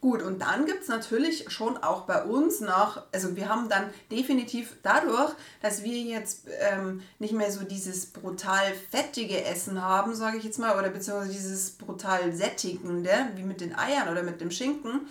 Gut, 0.02 0.22
und 0.22 0.42
dann 0.42 0.66
gibt 0.66 0.82
es 0.82 0.88
natürlich 0.88 1.50
schon 1.50 1.78
auch 1.78 2.02
bei 2.02 2.22
uns 2.22 2.60
nach, 2.60 3.04
also 3.12 3.34
wir 3.34 3.48
haben 3.48 3.70
dann 3.70 3.88
definitiv 4.10 4.76
dadurch, 4.82 5.32
dass 5.62 5.82
wir 5.82 5.98
jetzt 5.98 6.46
ähm, 6.60 7.00
nicht 7.18 7.32
mehr 7.32 7.50
so 7.50 7.64
dieses 7.64 8.06
brutal 8.06 8.74
fettige 8.90 9.42
Essen 9.44 9.82
haben, 9.82 10.14
sage 10.14 10.36
ich 10.36 10.44
jetzt 10.44 10.58
mal, 10.58 10.78
oder 10.78 10.90
beziehungsweise 10.90 11.32
dieses 11.32 11.70
brutal 11.70 12.32
sättigende, 12.34 13.10
wie 13.36 13.42
mit 13.42 13.62
den 13.62 13.74
Eiern 13.74 14.08
oder 14.10 14.22
mit 14.22 14.40
dem 14.42 14.50
Schinken. 14.50 15.08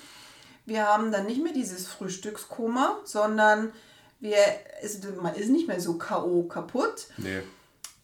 Wir 0.65 0.85
haben 0.85 1.11
dann 1.11 1.25
nicht 1.25 1.43
mehr 1.43 1.53
dieses 1.53 1.87
Frühstückskoma, 1.87 2.99
sondern 3.03 3.71
wir, 4.19 4.37
ist, 4.81 5.03
man 5.21 5.35
ist 5.35 5.49
nicht 5.49 5.67
mehr 5.67 5.79
so 5.79 5.97
K.O. 5.97 6.43
kaputt. 6.43 7.07
Nee. 7.17 7.41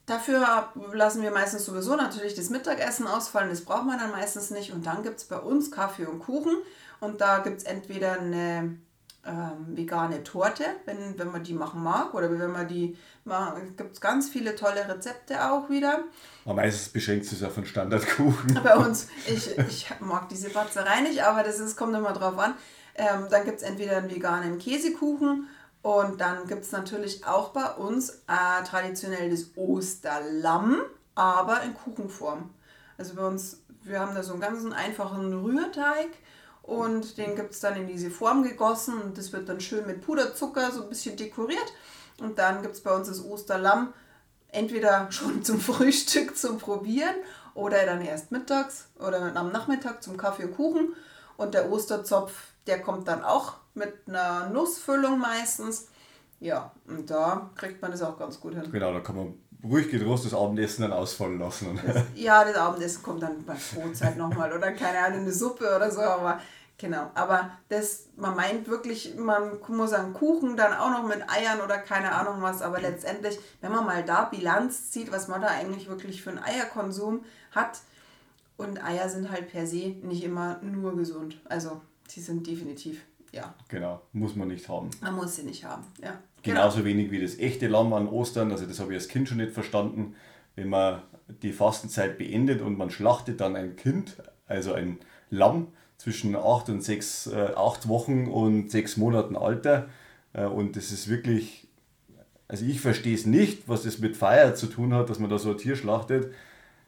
Dafür 0.06 0.68
lassen 0.92 1.22
wir 1.22 1.30
meistens 1.30 1.64
sowieso 1.64 1.96
natürlich 1.96 2.34
das 2.34 2.50
Mittagessen 2.50 3.06
ausfallen, 3.06 3.50
das 3.50 3.64
braucht 3.64 3.86
man 3.86 3.98
dann 3.98 4.10
meistens 4.10 4.50
nicht. 4.50 4.72
Und 4.72 4.86
dann 4.86 5.02
gibt 5.02 5.18
es 5.18 5.24
bei 5.24 5.38
uns 5.38 5.70
Kaffee 5.70 6.06
und 6.06 6.20
Kuchen 6.20 6.56
und 7.00 7.20
da 7.20 7.38
gibt 7.38 7.58
es 7.58 7.64
entweder 7.64 8.20
eine 8.20 8.76
ähm, 9.24 9.76
vegane 9.76 10.24
Torte, 10.24 10.64
wenn, 10.84 11.18
wenn 11.18 11.30
man 11.30 11.44
die 11.44 11.54
machen 11.54 11.82
mag, 11.82 12.12
oder 12.14 12.30
wenn 12.30 12.50
man 12.50 12.66
die 12.66 12.96
machen, 13.24 13.76
gibt 13.76 13.92
es 13.92 14.00
ganz 14.00 14.28
viele 14.28 14.56
tolle 14.56 14.88
Rezepte 14.88 15.50
auch 15.50 15.70
wieder. 15.70 16.04
Aber 16.44 16.54
meistens 16.54 16.88
beschränkt 16.88 17.24
es 17.24 17.30
sich 17.30 17.44
auf 17.44 17.56
einen 17.56 17.66
Standardkuchen. 17.66 18.60
Bei 18.64 18.76
uns, 18.76 19.06
ich, 19.26 19.56
ich 19.58 19.88
mag 20.00 20.28
diese 20.28 20.50
Batzerei 20.50 21.02
nicht, 21.02 21.22
aber 21.22 21.44
das 21.44 21.60
ist, 21.60 21.76
kommt 21.76 21.94
immer 21.94 22.12
drauf 22.12 22.36
an. 22.38 22.54
Ähm, 22.94 23.26
dann 23.30 23.44
gibt 23.44 23.58
es 23.58 23.62
entweder 23.62 23.98
einen 23.98 24.10
veganen 24.10 24.58
Käsekuchen 24.58 25.48
und 25.82 26.20
dann 26.20 26.46
gibt 26.46 26.64
es 26.64 26.72
natürlich 26.72 27.24
auch 27.24 27.50
bei 27.50 27.70
uns 27.72 28.10
äh, 28.26 28.64
traditionell 28.64 29.30
das 29.30 29.56
Osterlamm, 29.56 30.80
aber 31.14 31.62
in 31.62 31.74
Kuchenform. 31.74 32.50
Also 32.98 33.14
bei 33.14 33.26
uns, 33.26 33.62
wir 33.82 34.00
haben 34.00 34.14
da 34.14 34.22
so 34.22 34.32
einen 34.32 34.40
ganz 34.40 34.64
einfachen 34.72 35.32
Rührteig 35.32 36.10
und 36.62 37.18
den 37.18 37.34
gibt 37.34 37.52
es 37.52 37.60
dann 37.60 37.76
in 37.76 37.86
diese 37.86 38.10
Form 38.10 38.42
gegossen 38.42 39.00
und 39.00 39.18
das 39.18 39.32
wird 39.32 39.48
dann 39.48 39.60
schön 39.60 39.86
mit 39.86 40.00
Puderzucker 40.00 40.70
so 40.70 40.84
ein 40.84 40.88
bisschen 40.88 41.16
dekoriert. 41.16 41.72
Und 42.20 42.38
dann 42.38 42.62
gibt 42.62 42.74
es 42.74 42.80
bei 42.82 42.94
uns 42.94 43.08
das 43.08 43.24
Osterlamm 43.24 43.92
entweder 44.48 45.06
schon 45.10 45.42
zum 45.42 45.60
Frühstück 45.60 46.36
zum 46.36 46.58
Probieren 46.58 47.16
oder 47.54 47.84
dann 47.84 48.00
erst 48.00 48.30
mittags 48.30 48.88
oder 48.98 49.34
am 49.34 49.50
Nachmittag 49.50 50.02
zum 50.02 50.16
Kaffee 50.16 50.44
und 50.44 50.56
Kuchen. 50.56 50.94
Und 51.36 51.54
der 51.54 51.70
Osterzopf, 51.70 52.52
der 52.66 52.80
kommt 52.80 53.08
dann 53.08 53.24
auch 53.24 53.54
mit 53.74 53.92
einer 54.06 54.48
Nussfüllung 54.50 55.18
meistens. 55.18 55.88
Ja, 56.38 56.72
und 56.86 57.10
da 57.10 57.50
kriegt 57.56 57.82
man 57.82 57.90
das 57.90 58.02
auch 58.02 58.18
ganz 58.18 58.38
gut 58.38 58.54
hin. 58.54 58.70
Genau, 58.70 58.92
da 58.92 59.00
kann 59.00 59.16
man 59.16 59.34
ruhig 59.64 59.90
getrost 59.90 60.26
das 60.26 60.34
Abendessen 60.34 60.82
dann 60.82 60.92
ausfallen 60.92 61.38
lassen. 61.38 61.78
Das, 61.86 62.04
ja, 62.14 62.44
das 62.44 62.56
Abendessen 62.56 63.02
kommt 63.02 63.22
dann 63.22 63.44
bei 63.44 63.54
Brotzeit 63.74 64.16
nochmal 64.16 64.52
oder 64.52 64.72
keine 64.72 64.98
Ahnung, 64.98 65.20
eine 65.20 65.32
Suppe 65.32 65.76
oder 65.76 65.90
so, 65.90 66.00
aber 66.00 66.40
genau. 66.78 67.10
Aber 67.14 67.50
das, 67.68 68.08
man 68.16 68.34
meint 68.34 68.68
wirklich, 68.68 69.14
man 69.16 69.58
muss 69.68 69.92
einen 69.92 70.12
Kuchen 70.12 70.56
dann 70.56 70.72
auch 70.72 70.90
noch 70.90 71.06
mit 71.06 71.22
Eiern 71.28 71.60
oder 71.60 71.78
keine 71.78 72.12
Ahnung 72.12 72.42
was, 72.42 72.62
aber 72.62 72.80
letztendlich, 72.80 73.38
wenn 73.60 73.72
man 73.72 73.86
mal 73.86 74.04
da 74.04 74.24
Bilanz 74.24 74.90
zieht, 74.90 75.12
was 75.12 75.28
man 75.28 75.40
da 75.40 75.48
eigentlich 75.48 75.88
wirklich 75.88 76.22
für 76.22 76.30
einen 76.30 76.40
Eierkonsum 76.40 77.24
hat, 77.52 77.80
und 78.56 78.82
Eier 78.82 79.08
sind 79.08 79.30
halt 79.30 79.50
per 79.50 79.66
se 79.66 79.96
nicht 80.02 80.22
immer 80.22 80.60
nur 80.62 80.96
gesund. 80.96 81.40
Also 81.44 81.80
sie 82.06 82.20
sind 82.20 82.46
definitiv, 82.46 83.02
ja. 83.32 83.54
Genau, 83.68 84.02
muss 84.12 84.36
man 84.36 84.48
nicht 84.48 84.68
haben. 84.68 84.90
Man 85.00 85.16
muss 85.16 85.36
sie 85.36 85.42
nicht 85.42 85.64
haben, 85.64 85.84
ja. 86.02 86.18
Genauso 86.42 86.78
genau. 86.78 86.88
wenig 86.88 87.10
wie 87.10 87.20
das 87.20 87.38
echte 87.38 87.66
Lamm 87.68 87.92
an 87.92 88.08
Ostern. 88.08 88.50
Also 88.50 88.66
das 88.66 88.80
habe 88.80 88.92
ich 88.92 88.98
als 88.98 89.08
Kind 89.08 89.28
schon 89.28 89.38
nicht 89.38 89.52
verstanden. 89.52 90.14
Wenn 90.54 90.68
man 90.68 91.02
die 91.42 91.52
Fastenzeit 91.52 92.18
beendet 92.18 92.60
und 92.60 92.76
man 92.76 92.90
schlachtet 92.90 93.40
dann 93.40 93.56
ein 93.56 93.76
Kind, 93.76 94.16
also 94.46 94.74
ein 94.74 94.98
Lamm 95.30 95.68
zwischen 95.96 96.36
acht 96.36 96.68
und 96.68 96.82
sechs, 96.82 97.28
äh, 97.28 97.52
acht 97.56 97.88
Wochen 97.88 98.26
und 98.26 98.70
sechs 98.70 98.96
Monaten 98.96 99.36
Alter. 99.36 99.88
Äh, 100.32 100.44
und 100.44 100.76
das 100.76 100.90
ist 100.90 101.08
wirklich, 101.08 101.68
also 102.48 102.64
ich 102.66 102.80
verstehe 102.80 103.14
es 103.14 103.24
nicht, 103.24 103.68
was 103.68 103.84
das 103.84 103.98
mit 103.98 104.16
Feier 104.16 104.54
zu 104.54 104.66
tun 104.66 104.92
hat, 104.92 105.08
dass 105.08 105.20
man 105.20 105.30
da 105.30 105.38
so 105.38 105.52
ein 105.52 105.58
Tier 105.58 105.76
schlachtet. 105.76 106.32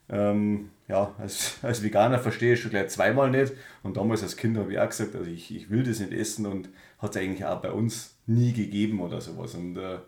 Ähm, 0.09 0.71
ja, 0.89 1.15
als, 1.19 1.59
als 1.63 1.83
Veganer 1.83 2.19
verstehe 2.19 2.55
ich 2.55 2.61
schon 2.61 2.71
gleich 2.71 2.89
zweimal 2.89 3.31
nicht. 3.31 3.53
Und 3.83 3.97
damals 3.97 4.23
als 4.23 4.37
Kind 4.37 4.57
habe 4.57 4.73
ich 4.73 4.79
auch 4.79 4.89
gesagt, 4.89 5.15
also 5.15 5.31
ich, 5.31 5.55
ich 5.55 5.71
will 5.71 5.83
das 5.83 6.01
nicht 6.01 6.13
essen 6.13 6.47
und 6.47 6.69
hat 6.99 7.17
es 7.17 7.23
eigentlich 7.23 7.45
auch 7.45 7.61
bei 7.61 7.71
uns 7.71 8.17
nie 8.27 8.53
gegeben 8.53 9.01
oder 9.01 9.21
sowas. 9.21 9.55
Und 9.55 9.77
äh, 9.77 9.99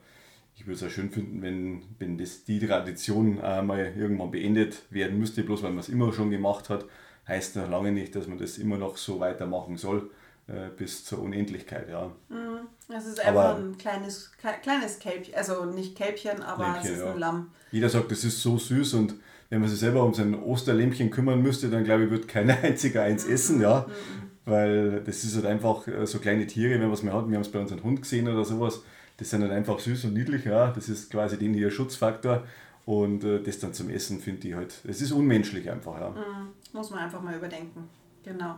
ich 0.54 0.66
würde 0.66 0.76
es 0.76 0.82
auch 0.82 0.90
schön 0.90 1.10
finden, 1.10 1.42
wenn, 1.42 1.82
wenn 1.98 2.18
das, 2.18 2.44
die 2.44 2.58
Tradition 2.58 3.38
äh, 3.40 3.62
mal 3.62 3.92
irgendwann 3.96 4.30
beendet 4.30 4.82
werden 4.90 5.18
müsste, 5.18 5.42
bloß 5.42 5.62
weil 5.62 5.70
man 5.70 5.80
es 5.80 5.88
immer 5.88 6.12
schon 6.12 6.30
gemacht 6.30 6.70
hat, 6.70 6.86
heißt 7.28 7.56
noch 7.56 7.68
lange 7.68 7.92
nicht, 7.92 8.14
dass 8.14 8.26
man 8.26 8.38
das 8.38 8.58
immer 8.58 8.78
noch 8.78 8.96
so 8.96 9.20
weitermachen 9.20 9.76
soll 9.76 10.10
äh, 10.46 10.68
bis 10.76 11.04
zur 11.04 11.20
Unendlichkeit. 11.20 11.88
Ja. 11.88 12.12
Mhm. 12.28 12.68
Es 12.88 13.06
ist 13.06 13.20
einfach 13.20 13.44
aber, 13.44 13.56
ein 13.56 13.76
kleines, 13.76 14.30
kleines 14.62 14.98
Kälbchen, 14.98 15.34
also 15.34 15.64
nicht 15.64 15.96
Kälbchen, 15.96 16.42
aber 16.42 16.64
Lämpchen, 16.64 16.84
es 16.84 16.98
ist 16.98 17.02
ein 17.02 17.08
ja. 17.08 17.14
Lamm. 17.14 17.50
Jeder 17.72 17.88
sagt, 17.88 18.10
das 18.12 18.24
ist 18.24 18.40
so 18.40 18.56
süß 18.56 18.94
und 18.94 19.14
wenn 19.50 19.60
man 19.60 19.68
sich 19.68 19.78
selber 19.78 20.02
um 20.02 20.14
sein 20.14 20.34
Osterlämpchen 20.34 21.10
kümmern 21.10 21.42
müsste, 21.42 21.70
dann 21.70 21.84
glaube 21.84 22.04
ich, 22.04 22.10
wird 22.10 22.28
keiner 22.28 22.56
einziger 22.62 23.02
eins 23.02 23.24
essen, 23.24 23.60
ja. 23.60 23.86
Weil 24.44 25.02
das 25.04 25.24
ist 25.24 25.34
halt 25.36 25.46
einfach 25.46 25.86
äh, 25.88 26.06
so 26.06 26.18
kleine 26.18 26.46
Tiere, 26.46 26.74
wenn 26.74 26.82
man 26.82 26.92
es 26.92 27.02
mehr 27.02 27.14
hat. 27.14 27.28
Wir 27.28 27.34
haben 27.34 27.42
es 27.42 27.50
bei 27.50 27.58
unserem 27.58 27.82
Hund 27.82 28.02
gesehen 28.02 28.28
oder 28.28 28.44
sowas. 28.44 28.82
Das 29.16 29.30
sind 29.30 29.42
halt 29.42 29.52
einfach 29.52 29.78
süß 29.78 30.04
und 30.04 30.14
niedlich, 30.14 30.44
ja. 30.44 30.70
Das 30.70 30.88
ist 30.88 31.10
quasi 31.10 31.36
den 31.38 31.54
hier 31.54 31.70
Schutzfaktor. 31.70 32.44
Und 32.84 33.24
äh, 33.24 33.42
das 33.42 33.58
dann 33.58 33.74
zum 33.74 33.90
Essen 33.90 34.20
finde 34.20 34.46
ich 34.46 34.54
halt, 34.54 34.74
es 34.86 35.00
ist 35.00 35.10
unmenschlich 35.10 35.68
einfach, 35.68 35.98
ja. 36.00 36.10
Mhm. 36.10 36.50
Muss 36.72 36.90
man 36.90 37.00
einfach 37.00 37.20
mal 37.20 37.34
überdenken. 37.34 37.88
Genau. 38.22 38.56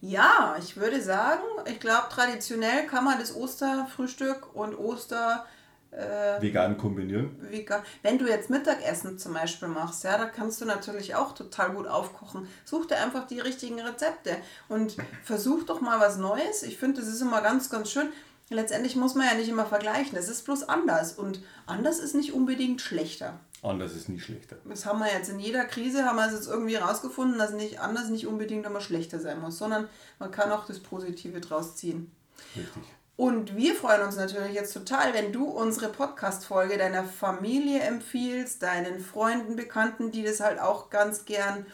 Ja, 0.00 0.56
ich 0.58 0.76
würde 0.76 1.00
sagen, 1.00 1.42
ich 1.66 1.78
glaube, 1.78 2.08
traditionell 2.10 2.86
kann 2.86 3.04
man 3.04 3.20
das 3.20 3.36
Osterfrühstück 3.36 4.52
und 4.54 4.74
Oster 4.74 5.46
äh, 5.92 6.40
vegan 6.40 6.78
kombinieren. 6.78 7.36
Vegan. 7.50 7.82
Wenn 8.02 8.18
du 8.18 8.26
jetzt 8.26 8.50
Mittagessen 8.50 9.18
zum 9.18 9.34
Beispiel 9.34 9.68
machst, 9.68 10.04
ja, 10.04 10.16
da 10.16 10.26
kannst 10.26 10.60
du 10.60 10.64
natürlich 10.64 11.14
auch 11.14 11.34
total 11.34 11.70
gut 11.72 11.86
aufkochen. 11.86 12.48
Such 12.64 12.86
dir 12.86 12.96
einfach 12.96 13.26
die 13.26 13.40
richtigen 13.40 13.80
Rezepte 13.80 14.36
und 14.68 14.96
versuch 15.22 15.64
doch 15.64 15.80
mal 15.80 16.00
was 16.00 16.16
Neues. 16.16 16.62
Ich 16.62 16.78
finde, 16.78 17.00
das 17.00 17.08
ist 17.08 17.20
immer 17.20 17.42
ganz, 17.42 17.68
ganz 17.70 17.90
schön. 17.90 18.08
Letztendlich 18.48 18.96
muss 18.96 19.14
man 19.14 19.26
ja 19.26 19.34
nicht 19.34 19.48
immer 19.48 19.66
vergleichen. 19.66 20.16
Es 20.18 20.28
ist 20.28 20.44
bloß 20.44 20.64
anders 20.68 21.12
und 21.12 21.42
anders 21.66 21.98
ist 21.98 22.14
nicht 22.14 22.32
unbedingt 22.32 22.80
schlechter. 22.80 23.38
Anders 23.62 23.94
ist 23.94 24.08
nie 24.08 24.18
schlechter. 24.18 24.56
Das 24.64 24.86
haben 24.86 24.98
wir 24.98 25.12
jetzt 25.12 25.30
in 25.30 25.38
jeder 25.38 25.64
Krise, 25.64 26.04
haben 26.04 26.16
wir 26.16 26.26
es 26.26 26.32
jetzt 26.32 26.48
irgendwie 26.48 26.76
herausgefunden, 26.76 27.38
dass 27.38 27.52
nicht 27.52 27.80
anders 27.80 28.08
nicht 28.08 28.26
unbedingt 28.26 28.66
immer 28.66 28.80
schlechter 28.80 29.20
sein 29.20 29.40
muss, 29.40 29.56
sondern 29.56 29.88
man 30.18 30.32
kann 30.32 30.50
auch 30.50 30.66
das 30.66 30.80
Positive 30.80 31.40
draus 31.40 31.76
ziehen. 31.76 32.10
Richtig. 32.56 32.82
Und 33.16 33.56
wir 33.56 33.74
freuen 33.74 34.02
uns 34.02 34.16
natürlich 34.16 34.54
jetzt 34.54 34.72
total, 34.72 35.12
wenn 35.12 35.32
du 35.32 35.44
unsere 35.44 35.88
Podcast-Folge 35.90 36.78
deiner 36.78 37.04
Familie 37.04 37.80
empfiehlst, 37.80 38.62
deinen 38.62 39.00
Freunden, 39.00 39.54
Bekannten, 39.54 40.10
die 40.10 40.24
das 40.24 40.40
halt 40.40 40.58
auch 40.58 40.88
ganz 40.88 41.24
gern 41.24 41.66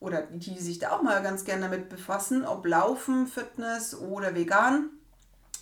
oder 0.00 0.22
die 0.22 0.58
sich 0.58 0.78
da 0.78 0.92
auch 0.92 1.02
mal 1.02 1.22
ganz 1.22 1.44
gern 1.44 1.60
damit 1.60 1.88
befassen, 1.88 2.44
ob 2.44 2.66
Laufen, 2.66 3.26
Fitness 3.26 3.94
oder 3.94 4.34
vegan. 4.34 4.90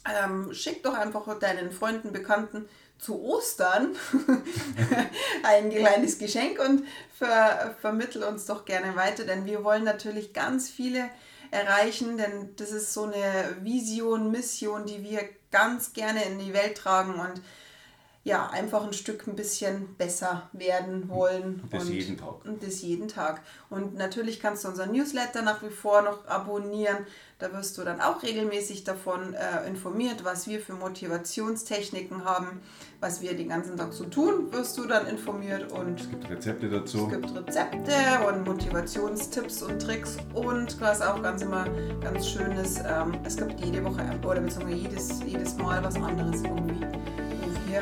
Ähm, 0.07 0.55
schick 0.55 0.83
doch 0.83 0.95
einfach 0.95 1.39
deinen 1.39 1.73
Freunden, 1.73 2.13
Bekannten 2.13 2.67
zu 2.99 3.23
Ostern 3.23 3.95
ein 5.43 5.71
kleines 5.71 6.19
Geschenk 6.19 6.59
und 6.59 6.85
ver 7.17 7.77
vermittel 7.81 8.25
uns 8.25 8.47
doch 8.47 8.65
gerne 8.65 8.97
weiter, 8.97 9.25
denn 9.25 9.45
wir 9.45 9.63
wollen 9.63 9.85
natürlich 9.85 10.33
ganz 10.33 10.69
viele 10.69 11.09
erreichen, 11.51 12.17
denn 12.19 12.55
das 12.57 12.71
ist 12.71 12.93
so 12.93 13.05
eine 13.05 13.57
Vision, 13.63 14.31
Mission, 14.31 14.87
die 14.87 15.03
wir 15.03 15.29
ganz 15.51 15.93
gerne 15.93 16.25
in 16.25 16.39
die 16.39 16.53
Welt 16.53 16.77
tragen 16.77 17.15
und 17.15 17.41
ja, 18.29 18.47
einfach 18.51 18.85
ein 18.85 18.93
Stück 18.93 19.27
ein 19.27 19.35
bisschen 19.37 19.95
besser 19.97 20.51
werden 20.53 21.09
wollen. 21.09 21.61
Und 21.63 21.73
das 21.73 21.85
und, 21.85 21.93
jeden 21.93 22.19
Tag. 22.19 22.45
Und 22.45 22.63
das 22.63 22.83
jeden 22.83 23.09
Tag. 23.09 23.41
Und 23.71 23.97
natürlich 23.97 24.39
kannst 24.39 24.65
du 24.65 24.69
unseren 24.69 24.93
Newsletter 24.93 25.41
nach 25.41 25.63
wie 25.63 25.71
vor 25.71 26.03
noch 26.03 26.27
abonnieren. 26.29 27.07
Da 27.39 27.53
wirst 27.55 27.79
du 27.79 27.85
dann 27.85 28.01
auch 28.01 28.23
regelmäßig 28.23 28.85
davon 28.85 29.33
äh, 29.33 29.67
informiert, 29.67 30.25
was 30.25 30.47
wir 30.47 30.61
für 30.61 30.75
Motivationstechniken 30.75 32.25
haben, 32.25 32.61
was 33.01 33.23
wir 33.23 33.35
den 33.35 33.49
ganzen 33.49 33.77
Tag 33.77 33.93
so 33.93 34.05
tun, 34.05 34.53
wirst 34.53 34.77
du 34.77 34.87
dann 34.87 35.07
informiert. 35.07 35.73
Und 35.73 35.99
es 35.99 36.11
gibt 36.11 36.29
Rezepte 36.29 36.69
dazu. 36.69 37.07
Es 37.07 37.13
gibt 37.13 37.35
Rezepte 37.35 37.95
und 38.27 38.45
Motivationstipps 38.45 39.63
und 39.63 39.81
Tricks. 39.81 40.19
Und 40.35 40.79
was 40.83 41.01
auch 41.01 41.23
ganz 41.23 41.41
immer 41.41 41.65
ganz 42.03 42.29
schön 42.29 42.53
ist, 42.53 42.81
ähm, 42.85 43.17
es 43.25 43.37
gibt 43.39 43.59
jede 43.61 43.83
Woche 43.85 44.03
oder 44.23 44.41
beziehungsweise 44.41 44.77
jedes, 44.77 45.23
jedes 45.25 45.57
Mal 45.57 45.83
was 45.83 45.97
anderes 45.97 46.43
irgendwie, 46.43 46.85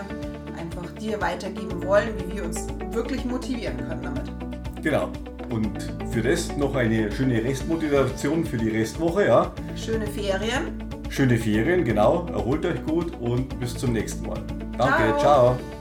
wir 0.04 0.60
einfach 0.60 0.90
dir 0.92 1.20
weitergeben 1.20 1.84
wollen, 1.84 2.08
wie 2.18 2.36
wir 2.36 2.44
uns 2.44 2.66
wirklich 2.90 3.24
motivieren 3.24 3.76
können 3.76 4.02
damit. 4.02 4.82
Genau. 4.82 5.08
Und 5.50 5.70
für 6.10 6.22
das 6.22 6.56
noch 6.56 6.74
eine 6.74 7.10
schöne 7.12 7.42
Restmotivation 7.42 8.44
für 8.44 8.56
die 8.56 8.70
Restwoche, 8.70 9.26
ja. 9.26 9.52
Schöne 9.76 10.06
Ferien. 10.06 10.84
Schöne 11.08 11.36
Ferien, 11.38 11.84
genau. 11.84 12.26
Erholt 12.32 12.66
euch 12.66 12.84
gut 12.84 13.12
und 13.20 13.58
bis 13.60 13.76
zum 13.76 13.92
nächsten 13.92 14.26
Mal. 14.26 14.42
Danke, 14.76 15.18
ciao. 15.18 15.56
ciao. 15.56 15.75